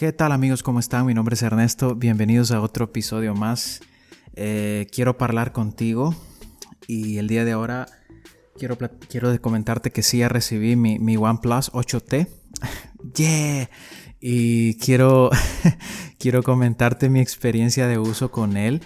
¿Qué 0.00 0.14
tal 0.14 0.32
amigos? 0.32 0.62
¿Cómo 0.62 0.80
están? 0.80 1.04
Mi 1.04 1.12
nombre 1.12 1.34
es 1.34 1.42
Ernesto. 1.42 1.94
Bienvenidos 1.94 2.52
a 2.52 2.62
otro 2.62 2.86
episodio 2.86 3.34
más. 3.34 3.80
Eh, 4.34 4.86
quiero 4.90 5.14
hablar 5.20 5.52
contigo 5.52 6.14
y 6.86 7.18
el 7.18 7.28
día 7.28 7.44
de 7.44 7.52
ahora 7.52 7.86
quiero, 8.58 8.78
quiero 9.10 9.38
comentarte 9.42 9.90
que 9.90 10.02
sí 10.02 10.20
ya 10.20 10.30
recibí 10.30 10.74
mi, 10.74 10.98
mi 10.98 11.18
OnePlus 11.18 11.70
8T. 11.72 12.28
¡Yeah! 13.14 13.68
Y 14.22 14.78
quiero, 14.78 15.28
quiero 16.18 16.42
comentarte 16.42 17.10
mi 17.10 17.20
experiencia 17.20 17.86
de 17.86 17.98
uso 17.98 18.30
con 18.30 18.56
él. 18.56 18.80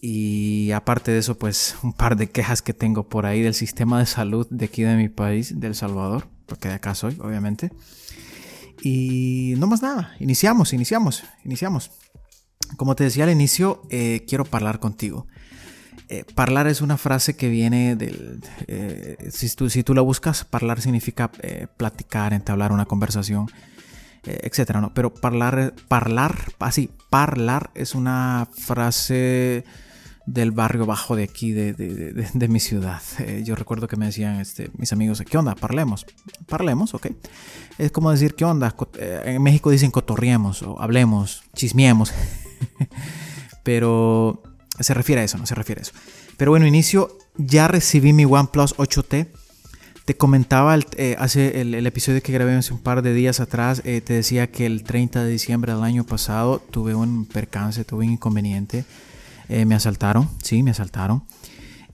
Y 0.00 0.70
aparte 0.70 1.10
de 1.10 1.18
eso, 1.18 1.36
pues 1.36 1.76
un 1.82 1.92
par 1.92 2.16
de 2.16 2.30
quejas 2.30 2.62
que 2.62 2.72
tengo 2.72 3.06
por 3.10 3.26
ahí 3.26 3.42
del 3.42 3.52
sistema 3.52 3.98
de 3.98 4.06
salud 4.06 4.46
de 4.48 4.64
aquí 4.64 4.80
de 4.82 4.96
mi 4.96 5.10
país, 5.10 5.60
del 5.60 5.74
Salvador, 5.74 6.26
porque 6.46 6.68
de 6.68 6.74
acá 6.76 6.94
soy, 6.94 7.18
obviamente. 7.20 7.70
Y 8.80 9.54
no 9.58 9.66
más 9.66 9.82
nada, 9.82 10.14
iniciamos, 10.20 10.72
iniciamos, 10.72 11.24
iniciamos. 11.44 11.90
Como 12.76 12.94
te 12.94 13.04
decía 13.04 13.24
al 13.24 13.30
inicio, 13.30 13.82
eh, 13.90 14.24
quiero 14.28 14.46
hablar 14.50 14.78
contigo. 14.78 15.26
Eh, 16.08 16.24
hablar 16.36 16.66
es 16.66 16.80
una 16.80 16.96
frase 16.96 17.36
que 17.36 17.48
viene 17.48 17.96
del... 17.96 18.40
Eh, 18.66 19.16
si, 19.30 19.48
tú, 19.54 19.68
si 19.68 19.82
tú 19.82 19.94
la 19.94 20.02
buscas, 20.02 20.46
hablar 20.52 20.80
significa 20.80 21.30
platicar, 21.76 22.32
entablar 22.32 22.72
una 22.72 22.86
conversación, 22.86 23.46
etcétera, 24.24 24.80
¿no? 24.80 24.92
Pero 24.94 25.12
hablar, 25.22 25.74
hablar, 25.88 26.52
así, 26.58 26.90
hablar 27.10 27.70
es 27.74 27.94
una 27.94 28.48
frase 28.52 29.64
del 30.32 30.50
barrio 30.50 30.84
bajo 30.84 31.16
de 31.16 31.24
aquí, 31.24 31.52
de, 31.52 32.48
mi 32.48 32.60
ciudad. 32.60 33.00
Eh, 33.18 33.42
yo 33.44 33.54
recuerdo 33.54 33.88
que 33.88 33.96
me 33.96 34.06
decían 34.06 34.40
este, 34.40 34.70
mis 34.76 34.92
amigos, 34.92 35.22
¿qué 35.28 35.38
onda? 35.38 35.54
Parlemos. 35.54 36.06
Parlemos, 36.46 36.94
ok. 36.94 37.08
Es 37.78 37.92
como 37.92 38.10
decir, 38.10 38.34
¿qué 38.34 38.44
onda? 38.44 38.74
Eh, 38.98 39.22
en 39.24 39.42
México 39.42 39.70
dicen 39.70 39.90
cotorriemos 39.90 40.62
o 40.62 40.80
hablemos, 40.80 41.44
chismiemos. 41.54 42.12
Pero 43.62 44.42
se 44.78 44.94
refiere 44.94 45.22
a 45.22 45.24
eso, 45.24 45.38
no 45.38 45.46
se 45.46 45.54
refiere 45.54 45.80
a 45.80 45.82
eso. 45.82 45.92
Pero 46.36 46.50
bueno, 46.50 46.66
inicio, 46.66 47.16
ya 47.36 47.66
recibí 47.66 48.12
mi 48.12 48.24
OnePlus 48.24 48.76
8T. 48.76 49.28
Te 50.04 50.16
comentaba 50.16 50.74
el, 50.74 50.86
eh, 50.96 51.16
hace 51.18 51.60
el, 51.60 51.86
episodio 51.86 52.22
que 52.22 52.32
grabé 52.32 52.54
hace 52.54 52.72
un 52.72 52.80
par 52.80 53.02
de 53.02 53.12
días 53.12 53.40
atrás, 53.40 53.82
te 53.82 54.00
decía 54.00 54.50
que 54.50 54.64
el 54.64 54.82
30 54.82 55.22
de 55.22 55.30
diciembre 55.30 55.74
del 55.74 55.82
año 55.82 56.04
pasado 56.04 56.60
tuve 56.70 56.94
un 56.94 57.26
percance, 57.26 57.84
tuve 57.84 58.06
un 58.06 58.12
inconveniente 58.12 58.86
eh, 59.48 59.64
me 59.64 59.74
asaltaron, 59.74 60.28
sí, 60.42 60.62
me 60.62 60.70
asaltaron. 60.70 61.24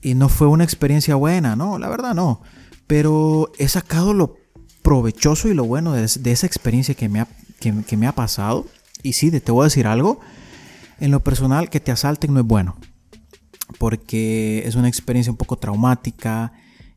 Y 0.01 0.13
no 0.13 0.29
fue 0.29 0.47
una 0.47 0.63
experiencia 0.63 1.15
buena, 1.15 1.55
no, 1.55 1.79
la 1.79 1.89
verdad 1.89 2.13
no. 2.13 2.41
Pero 2.85 3.51
he 3.57 3.67
sacado 3.67 4.13
lo 4.13 4.37
provechoso 4.83 5.47
y 5.47 5.55
lo 5.55 5.63
bueno 5.63 5.93
de, 5.93 6.03
esa 6.03 6.45
experiencia 6.45 6.93
que 6.93 7.09
me, 7.09 7.21
ha, 7.21 7.27
que, 7.59 7.97
me 7.97 8.07
ha 8.07 8.13
pasado. 8.13 8.67
Y 9.01 9.13
sí, 9.13 9.31
te 9.31 9.51
voy 9.51 9.63
a 9.63 9.65
decir 9.65 9.87
algo. 9.87 10.19
En 10.99 11.11
lo 11.11 11.23
personal, 11.23 11.69
que 11.69 11.79
te 11.79 11.91
asalten 11.91 12.33
no 12.33 12.39
es 12.41 12.45
bueno. 12.45 12.77
Porque 13.79 14.63
es 14.65 14.75
una 14.75 14.87
experiencia 14.87 15.31
un 15.31 15.37
poco 15.37 15.57
traumática. 15.57 16.53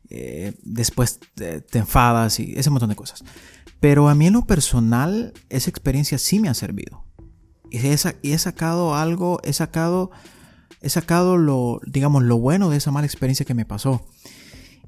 Eh, 0.09 0.53
después 0.61 1.19
te, 1.35 1.63
enfadas 1.73 2.39
y 2.39 2.53
ese 2.57 2.69
montón 2.69 2.89
de 2.89 2.95
cosas. 2.95 3.23
Pero 3.79 4.09
a 4.09 4.13
mí 4.13 4.27
en 4.27 4.33
lo 4.33 4.45
personal, 4.45 5.33
esa 5.49 5.69
experiencia 5.69 6.17
sí 6.19 6.39
me 6.39 6.49
ha 6.49 6.53
servido. 6.53 7.05
Y 7.71 7.79
y 7.79 8.33
he 8.33 8.37
sacado 8.37 8.95
algo, 8.95 9.39
he 9.43 9.53
sacado 9.53 10.11
he 10.81 10.89
sacado 10.89 11.37
lo, 11.37 11.81
digamos, 11.85 12.23
lo 12.23 12.37
bueno 12.37 12.69
de 12.69 12.77
esa 12.77 12.91
mala 12.91 13.05
experiencia 13.05 13.45
que 13.45 13.53
me 13.53 13.65
pasó. 13.65 14.05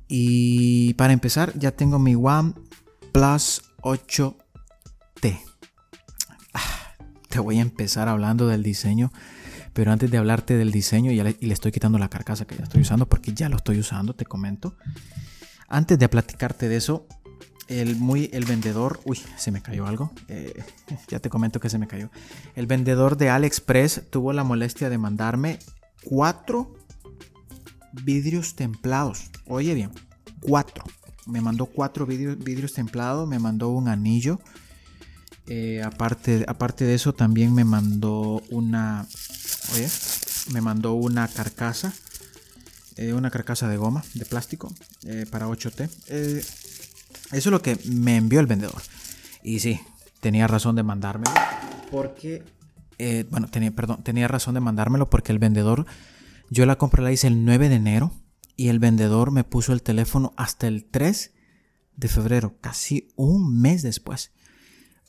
Y 0.07 0.93
para 0.95 1.13
empezar, 1.13 1.57
ya 1.57 1.71
tengo 1.71 1.99
mi 1.99 2.15
OnePlus 2.15 3.61
8T. 3.81 5.39
Ah, 6.53 6.95
te 7.29 7.39
voy 7.39 7.59
a 7.59 7.61
empezar 7.61 8.07
hablando 8.07 8.47
del 8.47 8.63
diseño. 8.63 9.11
Pero 9.73 9.91
antes 9.93 10.11
de 10.11 10.17
hablarte 10.17 10.57
del 10.57 10.71
diseño, 10.71 11.11
le, 11.11 11.37
y 11.39 11.45
le 11.45 11.53
estoy 11.53 11.71
quitando 11.71 11.97
la 11.97 12.09
carcasa 12.09 12.45
que 12.45 12.57
ya 12.57 12.63
estoy 12.63 12.81
usando, 12.81 13.07
porque 13.07 13.33
ya 13.33 13.47
lo 13.47 13.55
estoy 13.55 13.79
usando, 13.79 14.13
te 14.13 14.25
comento. 14.25 14.75
Antes 15.69 15.97
de 15.97 16.09
platicarte 16.09 16.67
de 16.67 16.75
eso, 16.75 17.07
el, 17.71 17.95
muy, 17.95 18.29
el 18.33 18.43
vendedor, 18.43 18.99
uy, 19.05 19.17
se 19.37 19.49
me 19.49 19.61
cayó 19.61 19.87
algo, 19.87 20.11
eh, 20.27 20.61
ya 21.07 21.19
te 21.19 21.29
comento 21.29 21.61
que 21.61 21.69
se 21.69 21.77
me 21.77 21.87
cayó. 21.87 22.09
El 22.55 22.67
vendedor 22.67 23.15
de 23.15 23.29
AliExpress 23.29 24.09
tuvo 24.09 24.33
la 24.33 24.43
molestia 24.43 24.89
de 24.89 24.97
mandarme 24.97 25.57
cuatro 26.03 26.75
vidrios 27.93 28.55
templados. 28.55 29.31
Oye 29.47 29.73
bien, 29.73 29.91
cuatro. 30.41 30.83
Me 31.27 31.39
mandó 31.39 31.65
cuatro 31.65 32.05
vidrios, 32.05 32.73
templados, 32.73 33.27
me 33.27 33.39
mandó 33.39 33.69
un 33.69 33.87
anillo. 33.87 34.41
Eh, 35.47 35.81
aparte, 35.81 36.43
aparte 36.47 36.83
de 36.83 36.95
eso, 36.95 37.13
también 37.13 37.53
me 37.53 37.63
mandó 37.63 38.41
una. 38.49 39.07
Oye, 39.73 39.87
me 40.51 40.59
mandó 40.59 40.93
una 40.93 41.27
carcasa. 41.29 41.93
Eh, 42.97 43.13
una 43.13 43.31
carcasa 43.31 43.69
de 43.69 43.77
goma, 43.77 44.03
de 44.13 44.25
plástico, 44.25 44.73
para 45.31 45.47
8T. 45.47 45.89
Eso 47.31 47.49
es 47.49 47.51
lo 47.51 47.61
que 47.61 47.77
me 47.85 48.17
envió 48.17 48.39
el 48.39 48.47
vendedor. 48.47 48.81
Y 49.43 49.59
sí, 49.59 49.79
tenía 50.19 50.47
razón 50.47 50.75
de 50.75 50.83
mandarme 50.83 51.25
Porque 51.89 52.43
eh, 53.03 53.25
bueno, 53.31 53.47
tenía, 53.47 53.71
perdón, 53.71 54.03
tenía 54.03 54.27
razón 54.27 54.53
de 54.53 54.59
mandármelo 54.59 55.09
porque 55.09 55.31
el 55.31 55.39
vendedor, 55.39 55.87
yo 56.51 56.67
la 56.67 56.77
compra 56.77 57.01
la 57.01 57.11
hice 57.11 57.25
el 57.25 57.45
9 57.45 57.67
de 57.67 57.75
enero 57.75 58.11
y 58.55 58.67
el 58.67 58.77
vendedor 58.77 59.31
me 59.31 59.43
puso 59.43 59.73
el 59.73 59.81
teléfono 59.81 60.33
hasta 60.37 60.67
el 60.67 60.85
3 60.85 61.31
de 61.95 62.07
febrero, 62.07 62.57
casi 62.61 63.07
un 63.15 63.59
mes 63.59 63.81
después. 63.81 64.33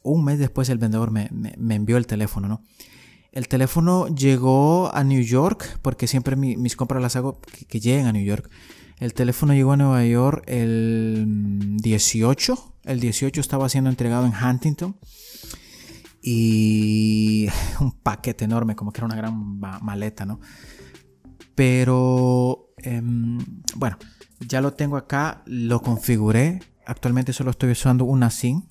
Un 0.02 0.24
mes 0.24 0.38
después 0.38 0.70
el 0.70 0.78
vendedor 0.78 1.10
me, 1.10 1.28
envió 1.74 1.98
el 1.98 2.06
teléfono, 2.06 2.48
¿no? 2.48 2.62
El 3.30 3.46
teléfono 3.46 4.08
llegó 4.08 4.90
a 4.94 5.04
New 5.04 5.22
York, 5.22 5.78
porque 5.82 6.06
siempre 6.06 6.34
mis 6.34 6.76
compras 6.76 7.02
las 7.02 7.16
hago 7.16 7.42
que, 7.68 7.78
lleguen 7.78 8.06
a 8.06 8.12
New 8.12 8.24
York. 8.24 8.48
El 9.02 9.14
teléfono 9.14 9.52
llegó 9.52 9.72
a 9.72 9.76
Nueva 9.76 10.04
York 10.04 10.44
el 10.46 11.76
18. 11.80 12.76
El 12.84 13.00
18 13.00 13.40
estaba 13.40 13.68
siendo 13.68 13.90
entregado 13.90 14.26
en 14.26 14.32
Huntington 14.32 14.96
y 16.22 17.48
un 17.80 17.90
paquete 17.90 18.44
enorme, 18.44 18.76
como 18.76 18.92
que 18.92 19.00
era 19.00 19.06
una 19.06 19.16
gran 19.16 19.58
maleta, 19.58 20.24
¿no? 20.24 20.38
Pero, 21.56 22.74
em, 22.76 23.38
bueno, 23.74 23.98
ya 24.38 24.60
lo 24.60 24.74
tengo 24.74 24.96
acá, 24.96 25.42
lo 25.46 25.82
configuré. 25.82 26.60
Actualmente 26.86 27.32
solo 27.32 27.50
estoy 27.50 27.72
usando 27.72 28.04
una 28.04 28.30
SIM. 28.30 28.62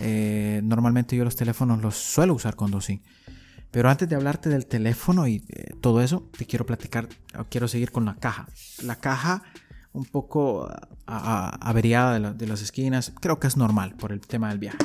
Eh, 0.00 0.60
normalmente 0.62 1.16
yo 1.16 1.24
los 1.24 1.34
teléfonos 1.34 1.80
los 1.80 1.96
suelo 1.96 2.34
usar 2.34 2.56
con 2.56 2.70
dos 2.70 2.84
SIM. 2.84 3.00
Pero 3.72 3.88
antes 3.88 4.08
de 4.08 4.14
hablarte 4.14 4.48
del 4.48 4.66
teléfono 4.66 5.26
y 5.26 5.44
eh, 5.48 5.74
todo 5.80 6.00
eso, 6.00 6.28
te 6.36 6.46
quiero 6.46 6.64
platicar, 6.64 7.08
quiero 7.48 7.66
seguir 7.66 7.90
con 7.90 8.04
la 8.04 8.14
caja. 8.16 8.46
La 8.82 8.96
caja 8.96 9.42
un 9.92 10.04
poco 10.04 10.70
averiada 11.06 12.18
de, 12.18 12.34
de, 12.34 12.46
las 12.46 12.62
esquinas, 12.62 13.12
creo 13.20 13.40
que 13.40 13.46
es 13.46 13.56
normal 13.56 13.94
por 13.96 14.12
el 14.12 14.20
tema 14.20 14.50
del 14.50 14.58
viaje. 14.58 14.78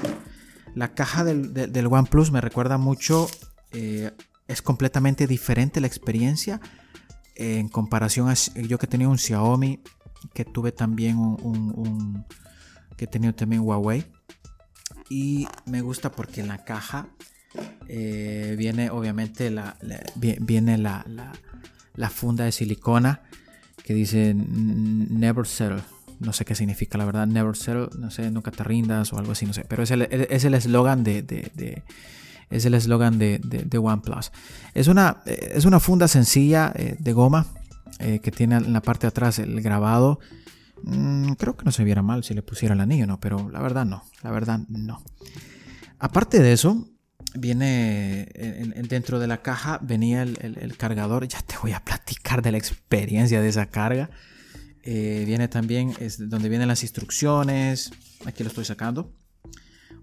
La 0.78 0.94
caja 0.94 1.24
del, 1.24 1.88
OnePlus 1.88 2.32
me 2.32 2.40
recuerda 2.40 2.78
mucho, 2.78 3.28
eh, 3.72 4.12
es 4.48 4.62
completamente 4.62 5.26
diferente 5.26 5.82
la 5.82 5.88
experiencia 5.88 6.62
en 7.36 7.68
comparación 7.68 8.30
a 8.30 8.36
yo 8.36 8.78
que 8.78 8.86
tenía 8.86 9.10
un 9.10 9.18
Xiaomi, 9.18 9.82
que 10.36 10.46
tuve 10.46 10.72
también 10.72 11.18
un, 11.18 12.26
que 12.96 13.06
he 13.06 13.08
tenido 13.08 13.34
también 13.34 13.64
Huawei. 13.64 14.06
Y 15.10 15.48
me 15.66 15.82
gusta 15.82 16.12
porque 16.12 16.42
en 16.42 16.48
la 16.48 16.64
caja 16.64 17.08
eh, 17.88 18.56
viene 18.58 18.90
obviamente 18.90 19.50
la, 19.50 19.78
viene 20.16 20.78
la, 20.78 21.06
la, 21.96 22.10
funda 22.10 22.46
de 22.46 22.52
silicona 22.52 23.22
que 23.84 23.94
dice 23.94 24.34
Never 24.36 25.46
Settle 25.48 25.84
no 26.20 26.34
sé 26.34 26.46
qué 26.46 26.56
significa, 26.56 26.98
la 26.98 27.06
verdad, 27.06 27.28
never 27.28 27.56
settle, 27.56 27.90
no 28.00 28.10
sé, 28.10 28.32
nunca 28.32 28.52
te 28.52 28.64
rindas 28.64 29.14
o 29.14 29.20
algo 29.20 29.34
así, 29.34 29.46
no 29.46 29.54
sé, 29.54 29.66
pero 29.68 29.84
es 29.84 29.92
el 29.92 30.54
eslogan 30.54 31.04
de, 31.04 31.22
de, 31.22 31.84
es 32.50 32.66
el 32.66 32.74
eslogan 32.74 33.20
de, 33.20 33.40
de, 33.40 33.78
OnePlus. 33.78 34.32
Es 34.74 34.88
una, 34.88 35.18
es 35.26 35.66
una 35.66 35.80
funda 35.80 36.08
sencilla 36.08 36.72
eh, 36.76 36.96
de 37.00 37.14
goma 37.14 37.46
eh, 38.00 38.20
que 38.20 38.32
tiene 38.32 38.56
en 38.56 38.74
la 38.74 38.82
parte 38.82 39.02
de 39.02 39.10
atrás 39.10 39.40
el 39.40 39.62
grabado. 39.62 40.20
Mm, 40.84 41.34
creo 41.34 41.58
que 41.58 41.66
no 41.66 41.72
se 41.72 41.84
viera 41.84 42.02
mal 42.02 42.24
si 42.24 42.34
le 42.34 42.42
pusiera 42.42 42.74
el 42.74 42.82
anillo, 42.82 43.08
¿no? 43.08 43.20
Pero 43.20 43.50
la 43.50 43.62
verdad 43.62 43.86
no, 43.86 44.04
la 44.24 44.32
verdad 44.32 44.60
no. 44.70 45.02
Aparte 46.00 46.40
de 46.42 46.54
eso, 46.54 46.88
viene 47.34 48.28
dentro 48.88 49.20
de 49.20 49.28
la 49.28 49.42
caja, 49.42 49.80
venía 49.82 50.24
el, 50.24 50.78
cargador. 50.78 51.28
Ya 51.28 51.42
te 51.42 51.56
voy 51.62 51.72
a 51.72 51.84
platicar 51.84 52.42
de 52.42 52.52
la 52.52 52.58
experiencia 52.58 53.42
de 53.42 53.50
esa 53.50 53.68
carga. 53.68 54.10
Eh, 54.90 55.24
viene 55.26 55.50
también 55.50 55.94
es 56.00 56.30
donde 56.30 56.48
vienen 56.48 56.70
las 56.70 56.82
instrucciones. 56.82 57.92
Aquí 58.26 58.44
lo 58.44 58.50
estoy 58.50 58.64
sacando. 58.64 59.14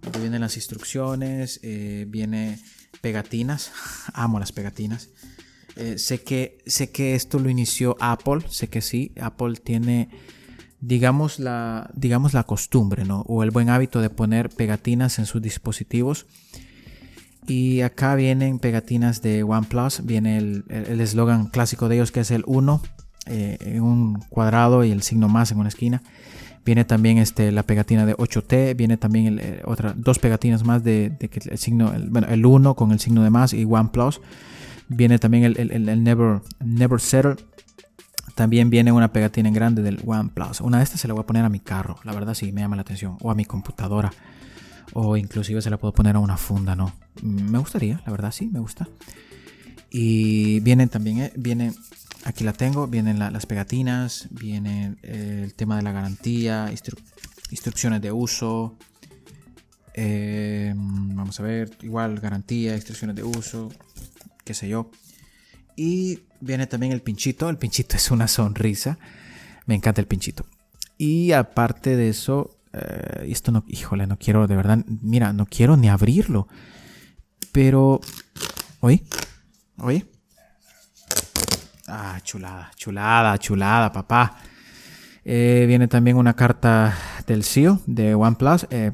Donde 0.03 0.21
vienen 0.21 0.43
las 0.43 0.57
instrucciones. 0.57 1.59
Eh, 1.63 2.05
viene 2.09 2.59
pegatinas. 3.01 3.73
Amo 4.13 4.39
las 4.39 4.53
pegatinas. 4.53 5.09
Eh, 5.77 5.97
sé, 5.97 6.23
que, 6.23 6.59
sé 6.67 6.91
que 6.91 7.15
esto 7.15 7.39
lo 7.39 7.49
inició 7.49 7.97
Apple. 7.99 8.43
Sé 8.51 8.69
que 8.69 8.83
sí. 8.83 9.15
Apple 9.19 9.55
tiene, 9.57 10.11
digamos, 10.81 11.39
la, 11.39 11.91
digamos, 11.95 12.35
la 12.35 12.45
costumbre, 12.45 13.07
¿no? 13.07 13.23
O 13.23 13.43
el 13.43 13.51
buen 13.51 13.71
hábito 13.71 14.03
de 14.03 14.11
poner 14.11 14.51
pegatinas 14.51 15.19
en 15.19 15.25
sus 15.25 15.41
dispositivos. 15.41 16.27
Y 17.47 17.83
acá 17.83 18.15
vienen 18.15 18.59
pegatinas 18.59 19.23
de 19.23 19.43
OnePlus. 19.43 20.05
Viene 20.05 20.39
el 20.39 21.01
eslogan 21.01 21.47
clásico 21.47 21.89
de 21.89 21.97
ellos 21.97 22.13
que 22.13 22.21
es 22.21 22.31
el 22.31 22.43
1 22.47 22.81
eh, 23.27 23.57
en 23.61 23.83
un 23.83 24.21
cuadrado 24.29 24.85
y 24.85 24.91
el 24.91 25.03
signo 25.03 25.29
más 25.29 25.51
en 25.51 25.59
una 25.59 25.71
esquina. 25.71 26.03
Viene 26.65 26.85
también 26.85 27.17
este, 27.17 27.53
la 27.53 27.63
pegatina 27.63 28.05
de 28.05 28.15
8T, 28.17 28.77
viene 28.77 28.99
también 28.99 29.39
eh, 29.41 29.63
otra, 29.65 29.95
dos 29.97 30.19
pegatinas 30.19 30.65
más 30.65 30.85
de, 30.85 31.17
que 31.19 31.41
el 31.51 31.59
signo, 31.59 31.93
bueno, 32.09 32.27
el 32.29 32.45
1 32.45 32.75
con 32.75 32.93
el 32.93 33.01
signo 33.01 33.23
de 33.23 33.31
más 33.31 33.55
y 33.55 33.65
OnePlus. 33.65 34.21
Viene 34.89 35.19
también 35.19 35.45
el, 35.45 35.71
el, 35.71 36.05
Never, 36.05 36.43
Never 36.63 37.01
Settle. 37.01 37.37
También 38.35 38.69
viene 38.69 38.93
una 38.93 39.13
pegatina 39.13 39.49
en 39.49 39.55
grande 39.55 39.81
del 39.83 40.01
OnePlus. 40.05 40.61
Una 40.61 40.79
de 40.79 40.85
estas 40.85 41.01
se 41.01 41.09
la 41.09 41.15
voy 41.15 41.23
a 41.23 41.27
poner 41.27 41.45
a 41.45 41.49
mi 41.49 41.61
carro, 41.61 41.97
la 42.05 42.13
verdad 42.13 42.35
sí 42.35 42.53
me 42.53 42.61
llama 42.61 42.77
la 42.77 42.83
atención. 42.83 43.17
O 43.23 43.31
a 43.31 43.35
mi 43.35 43.47
computadora. 43.47 44.13
O 44.93 45.17
inclusive 45.17 45.63
se 45.63 45.71
la 45.71 45.79
puedo 45.79 45.93
poner 45.93 46.17
a 46.17 46.19
una 46.19 46.37
funda, 46.37 46.77
¿no? 46.77 46.95
Me 47.23 47.59
gustaría, 47.59 48.03
la 48.05 48.13
verdad 48.13 48.31
sí, 48.31 48.49
me 48.53 48.61
gusta. 48.61 48.89
Y 49.91 50.61
vienen 50.61 50.89
también, 50.89 51.21
eh, 51.21 51.73
Aquí 52.25 52.43
la 52.43 52.55
tengo, 52.55 52.87
vienen 52.87 53.19
las 53.19 53.45
pegatinas, 53.45 54.29
viene 54.31 54.97
el 55.03 55.53
tema 55.55 55.77
de 55.77 55.83
la 55.83 55.93
garantía, 55.93 56.73
instrucciones 57.51 58.01
de 58.01 58.13
uso. 58.13 58.79
Em, 59.93 61.15
vamos 61.15 61.39
a 61.39 61.43
ver, 61.43 61.71
igual 61.83 62.19
garantía, 62.19 62.75
instrucciones 62.75 63.15
de 63.15 63.25
uso, 63.25 63.71
qué 64.43 64.55
sé 64.55 64.69
yo. 64.69 64.91
Y 65.77 66.21
viene 66.41 66.67
también 66.67 66.93
el 66.93 67.03
pinchito, 67.03 67.51
el 67.51 67.59
pinchito 67.59 67.97
es 67.97 68.11
una 68.11 68.27
sonrisa, 68.27 68.99
me 69.67 69.75
encanta 69.75 70.01
el 70.01 70.07
pinchito. 70.07 70.47
Y 70.97 71.33
aparte 71.33 71.95
de 71.95 72.09
eso, 72.09 72.57
eh, 72.75 73.27
esto 73.29 73.53
no, 73.53 73.65
híjole, 73.69 74.07
no 74.07 74.19
quiero, 74.19 74.47
de 74.47 74.57
verdad, 74.57 74.85
mira, 74.87 75.33
no 75.33 75.47
quiero 75.47 75.77
ni 75.77 75.89
abrirlo. 75.89 76.49
Pero, 77.53 78.01
oye, 78.81 79.05
oye, 79.79 80.07
Ah, 81.87 82.19
chulada, 82.23 82.71
chulada, 82.77 83.39
chulada, 83.39 83.93
papá. 83.93 84.39
Eh, 85.25 85.65
viene 85.67 85.87
también 85.87 86.17
una 86.17 86.35
carta 86.35 86.97
del 87.27 87.45
CEO 87.45 87.81
de 87.87 88.15
OnePlus, 88.15 88.67
eh, 88.71 88.93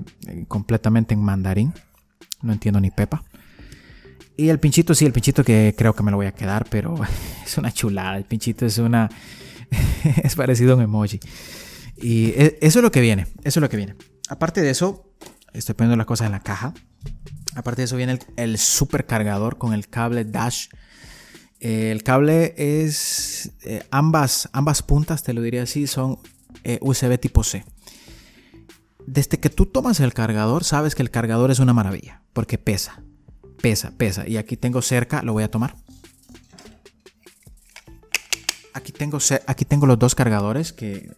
completamente 0.49 1.15
en 1.15 1.23
mandarín. 1.23 1.73
No 2.43 2.53
entiendo 2.53 2.81
ni 2.81 2.91
pepa. 2.91 3.23
Y 4.37 4.49
el 4.49 4.59
pinchito, 4.59 4.95
sí, 4.95 5.07
el 5.07 5.13
pinchito 5.13 5.45
que 5.45 5.75
creo 5.77 5.95
que 5.95 6.03
me 6.03 6.11
lo 6.11 6.17
voy 6.17 6.27
a 6.27 6.33
quedar, 6.33 6.67
pero 6.69 6.99
es 7.45 7.59
una 7.59 7.73
chulada. 7.73 8.17
El 8.17 8.25
pinchito 8.25 8.67
es 8.67 8.79
una. 8.79 9.09
es 10.23 10.35
parecido 10.35 10.73
a 10.73 10.77
un 10.77 10.83
emoji. 10.83 11.21
Y 12.01 12.31
e, 12.31 12.59
eso 12.61 12.79
es 12.79 12.83
lo 12.83 12.91
que 12.91 13.01
viene. 13.01 13.27
Eso 13.45 13.61
es 13.61 13.63
lo 13.63 13.69
que 13.69 13.77
viene. 13.77 13.97
Aparte 14.29 14.63
de 14.63 14.71
eso, 14.71 15.13
estoy 15.53 15.75
poniendo 15.75 15.97
las 15.97 16.07
cosas 16.07 16.27
en 16.27 16.33
la 16.33 16.41
caja. 16.41 16.75
Aparte 17.55 17.83
de 17.83 17.87
eso, 17.87 17.97
viene 17.97 18.13
el, 18.13 18.21
el 18.37 18.59
super 18.59 19.07
cargador 19.07 19.59
con 19.59 19.73
el 19.73 19.89
cable 19.89 20.25
Dash 20.25 20.69
el 21.61 22.03
cable 22.03 22.55
es, 22.57 23.53
eh, 23.63 23.85
ambas, 23.91 24.49
ambas 24.53 24.83
puntas, 24.83 25.23
te 25.23 25.35
lo 25.35 25.43
diría 25.43 25.65
así, 25.65 25.87
son 25.87 26.19
eh, 26.65 26.79
USB 26.81 27.19
tipo 27.19 27.45
C. 27.45 27.65
Desde 29.07 29.39
que 29.39 29.51
tú 29.51 29.67
tomas 29.67 30.01
el 30.01 30.15
cargador, 30.15 30.65
sabes 30.65 30.95
que 30.95 31.03
el 31.03 31.11
cargador 31.11 31.51
es 31.51 31.59
una 31.59 31.75
maravilla, 31.75 32.23
porque 32.33 32.57
pesa, 32.57 33.03
pesa, 33.61 33.93
pesa. 33.97 34.27
Y 34.27 34.39
aquí 34.39 34.57
tengo 34.57 34.81
cerca, 34.81 35.23
lo 35.23 35.35
voy 35.35 35.43
a 35.43 35.51
tomar. 35.51 35.77
Aquí 38.73 38.93
tengo, 38.93 39.19
aquí 39.47 39.65
tengo 39.67 39.87
los 39.87 39.99
dos 39.99 40.15
cargadores, 40.15 40.73
que 40.73 41.13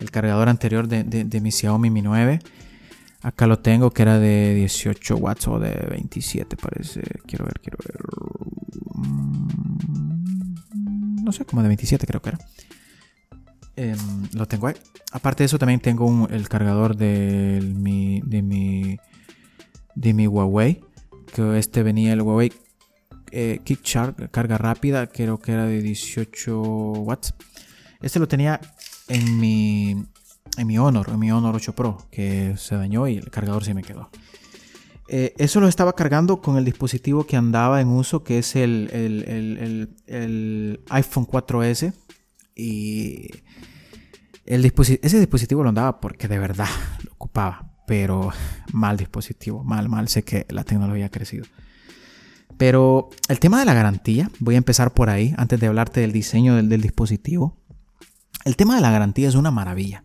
el 0.00 0.10
cargador 0.10 0.48
anterior 0.48 0.88
de, 0.88 1.04
de 1.04 1.40
mi 1.40 1.52
Xiaomi 1.52 1.90
Mi 1.90 2.02
9. 2.02 2.40
Acá 3.22 3.46
lo 3.46 3.58
tengo, 3.58 3.90
que 3.90 4.02
era 4.02 4.18
de 4.18 4.54
18 4.54 5.16
watts 5.16 5.46
o 5.48 5.58
de 5.58 5.72
27, 5.90 6.56
parece. 6.56 7.02
Quiero 7.26 7.44
ver, 7.44 7.60
quiero 7.60 7.76
ver. 7.84 7.98
Mm, 8.94 9.80
no 11.24 11.32
sé, 11.32 11.44
como 11.44 11.62
de 11.62 11.68
27 11.68 12.06
creo 12.06 12.22
que 12.22 12.30
era. 12.30 12.38
Em, 13.76 13.98
lo 14.32 14.46
tengo 14.46 14.68
ahí. 14.68 14.74
Aparte 15.12 15.42
de 15.42 15.46
eso, 15.46 15.58
también 15.58 15.80
tengo 15.80 16.28
el 16.30 16.48
cargador 16.48 16.96
de 16.96 17.60
mi, 17.62 18.22
de 18.24 18.40
mi, 18.40 18.98
de 19.94 20.14
mi 20.14 20.26
Huawei. 20.26 20.80
Que 21.34 21.58
este 21.58 21.82
venía 21.82 22.14
el 22.14 22.22
Huawei 22.22 22.50
eh, 23.32 23.60
Kick 23.64 23.82
carga 24.30 24.56
rápida, 24.56 25.06
creo 25.08 25.38
que 25.38 25.52
era 25.52 25.66
de 25.66 25.82
18 25.82 26.62
watts. 26.62 27.34
Este 28.00 28.18
lo 28.18 28.26
tenía 28.28 28.60
en 29.10 29.38
mi, 29.38 30.06
en 30.56 30.66
mi 30.66 30.78
Honor, 30.78 31.10
en 31.10 31.18
mi 31.18 31.30
Honor 31.32 31.56
8 31.56 31.74
Pro, 31.74 31.98
que 32.10 32.54
se 32.56 32.76
dañó 32.76 33.08
y 33.08 33.16
el 33.16 33.30
cargador 33.30 33.64
se 33.64 33.74
me 33.74 33.82
quedó. 33.82 34.08
Eh, 35.08 35.34
eso 35.38 35.58
lo 35.60 35.66
estaba 35.66 35.94
cargando 35.94 36.40
con 36.40 36.56
el 36.56 36.64
dispositivo 36.64 37.24
que 37.24 37.36
andaba 37.36 37.80
en 37.80 37.88
uso, 37.88 38.22
que 38.22 38.38
es 38.38 38.54
el, 38.54 39.90
iPhone 40.88 41.26
4S. 41.26 41.92
Y 42.54 43.30
el 44.46 44.64
ese 44.64 45.18
dispositivo 45.18 45.64
lo 45.64 45.70
andaba 45.70 46.00
porque 46.00 46.28
de 46.28 46.38
verdad 46.38 46.68
lo 47.02 47.12
ocupaba. 47.12 47.72
Pero 47.88 48.30
mal 48.72 48.96
dispositivo, 48.96 49.64
mal, 49.64 49.88
mal. 49.88 50.06
Sé 50.06 50.22
que 50.22 50.46
la 50.48 50.62
tecnología 50.62 51.06
ha 51.06 51.10
crecido. 51.10 51.44
Pero 52.56 53.10
el 53.28 53.40
tema 53.40 53.58
de 53.58 53.64
la 53.64 53.74
garantía, 53.74 54.30
voy 54.38 54.54
a 54.54 54.58
empezar 54.58 54.94
por 54.94 55.10
ahí, 55.10 55.34
antes 55.36 55.58
de 55.58 55.66
hablarte 55.66 56.00
del 56.00 56.12
diseño 56.12 56.54
del 56.54 56.80
dispositivo. 56.80 57.56
El 58.44 58.56
tema 58.56 58.76
de 58.76 58.80
la 58.80 58.90
garantía 58.90 59.28
es 59.28 59.34
una 59.34 59.50
maravilla. 59.50 60.04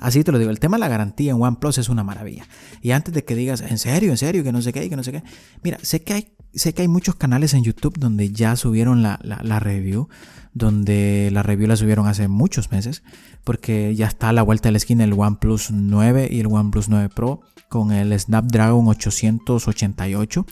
Así 0.00 0.24
te 0.24 0.32
lo 0.32 0.38
digo, 0.38 0.50
el 0.50 0.58
tema 0.60 0.78
de 0.78 0.80
la 0.80 0.88
garantía 0.88 1.32
en 1.32 1.42
OnePlus 1.42 1.76
es 1.76 1.90
una 1.90 2.02
maravilla. 2.02 2.46
Y 2.80 2.92
antes 2.92 3.12
de 3.12 3.22
que 3.22 3.34
digas, 3.34 3.60
en 3.60 3.76
serio, 3.76 4.10
en 4.10 4.16
serio, 4.16 4.42
que 4.42 4.50
no 4.50 4.62
sé 4.62 4.72
qué, 4.72 4.88
que 4.88 4.96
no 4.96 5.04
sé 5.04 5.12
qué. 5.12 5.22
Mira, 5.62 5.78
sé 5.82 6.02
que 6.02 6.14
hay, 6.14 6.32
sé 6.54 6.72
que 6.72 6.82
hay 6.82 6.88
muchos 6.88 7.16
canales 7.16 7.52
en 7.52 7.64
YouTube 7.64 7.98
donde 7.98 8.32
ya 8.32 8.56
subieron 8.56 9.02
la, 9.02 9.18
review, 9.60 10.08
donde 10.54 11.28
la 11.30 11.42
review 11.42 11.68
la 11.68 11.76
subieron 11.76 12.06
hace 12.06 12.28
muchos 12.28 12.72
meses, 12.72 13.02
porque 13.44 13.94
ya 13.94 14.06
está 14.06 14.30
a 14.30 14.32
la 14.32 14.42
vuelta 14.42 14.68
de 14.68 14.72
la 14.72 14.78
esquina 14.78 15.04
el 15.04 15.12
OnePlus 15.12 15.70
9 15.70 16.28
y 16.30 16.40
el 16.40 16.46
OnePlus 16.46 16.88
9 16.88 17.10
Pro 17.14 17.42
con 17.68 17.92
el 17.92 18.18
Snapdragon 18.18 18.88
888. 18.88 20.46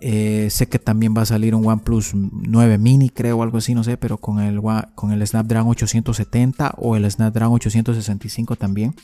Eh, 0.00 0.48
sé 0.50 0.68
que 0.68 0.78
también 0.78 1.14
va 1.14 1.22
a 1.22 1.26
salir 1.26 1.54
un 1.54 1.66
OnePlus 1.66 2.12
9 2.14 2.78
mini, 2.78 3.10
creo, 3.10 3.38
o 3.38 3.42
algo 3.42 3.58
así, 3.58 3.74
no 3.74 3.84
sé, 3.84 3.98
pero 3.98 4.16
con 4.18 4.40
el, 4.40 4.60
con 4.94 5.12
el 5.12 5.26
Snapdragon 5.26 5.70
870 5.70 6.74
o 6.78 6.96
el 6.96 7.10
Snapdragon 7.10 7.54
865 7.54 8.56
también. 8.56 8.94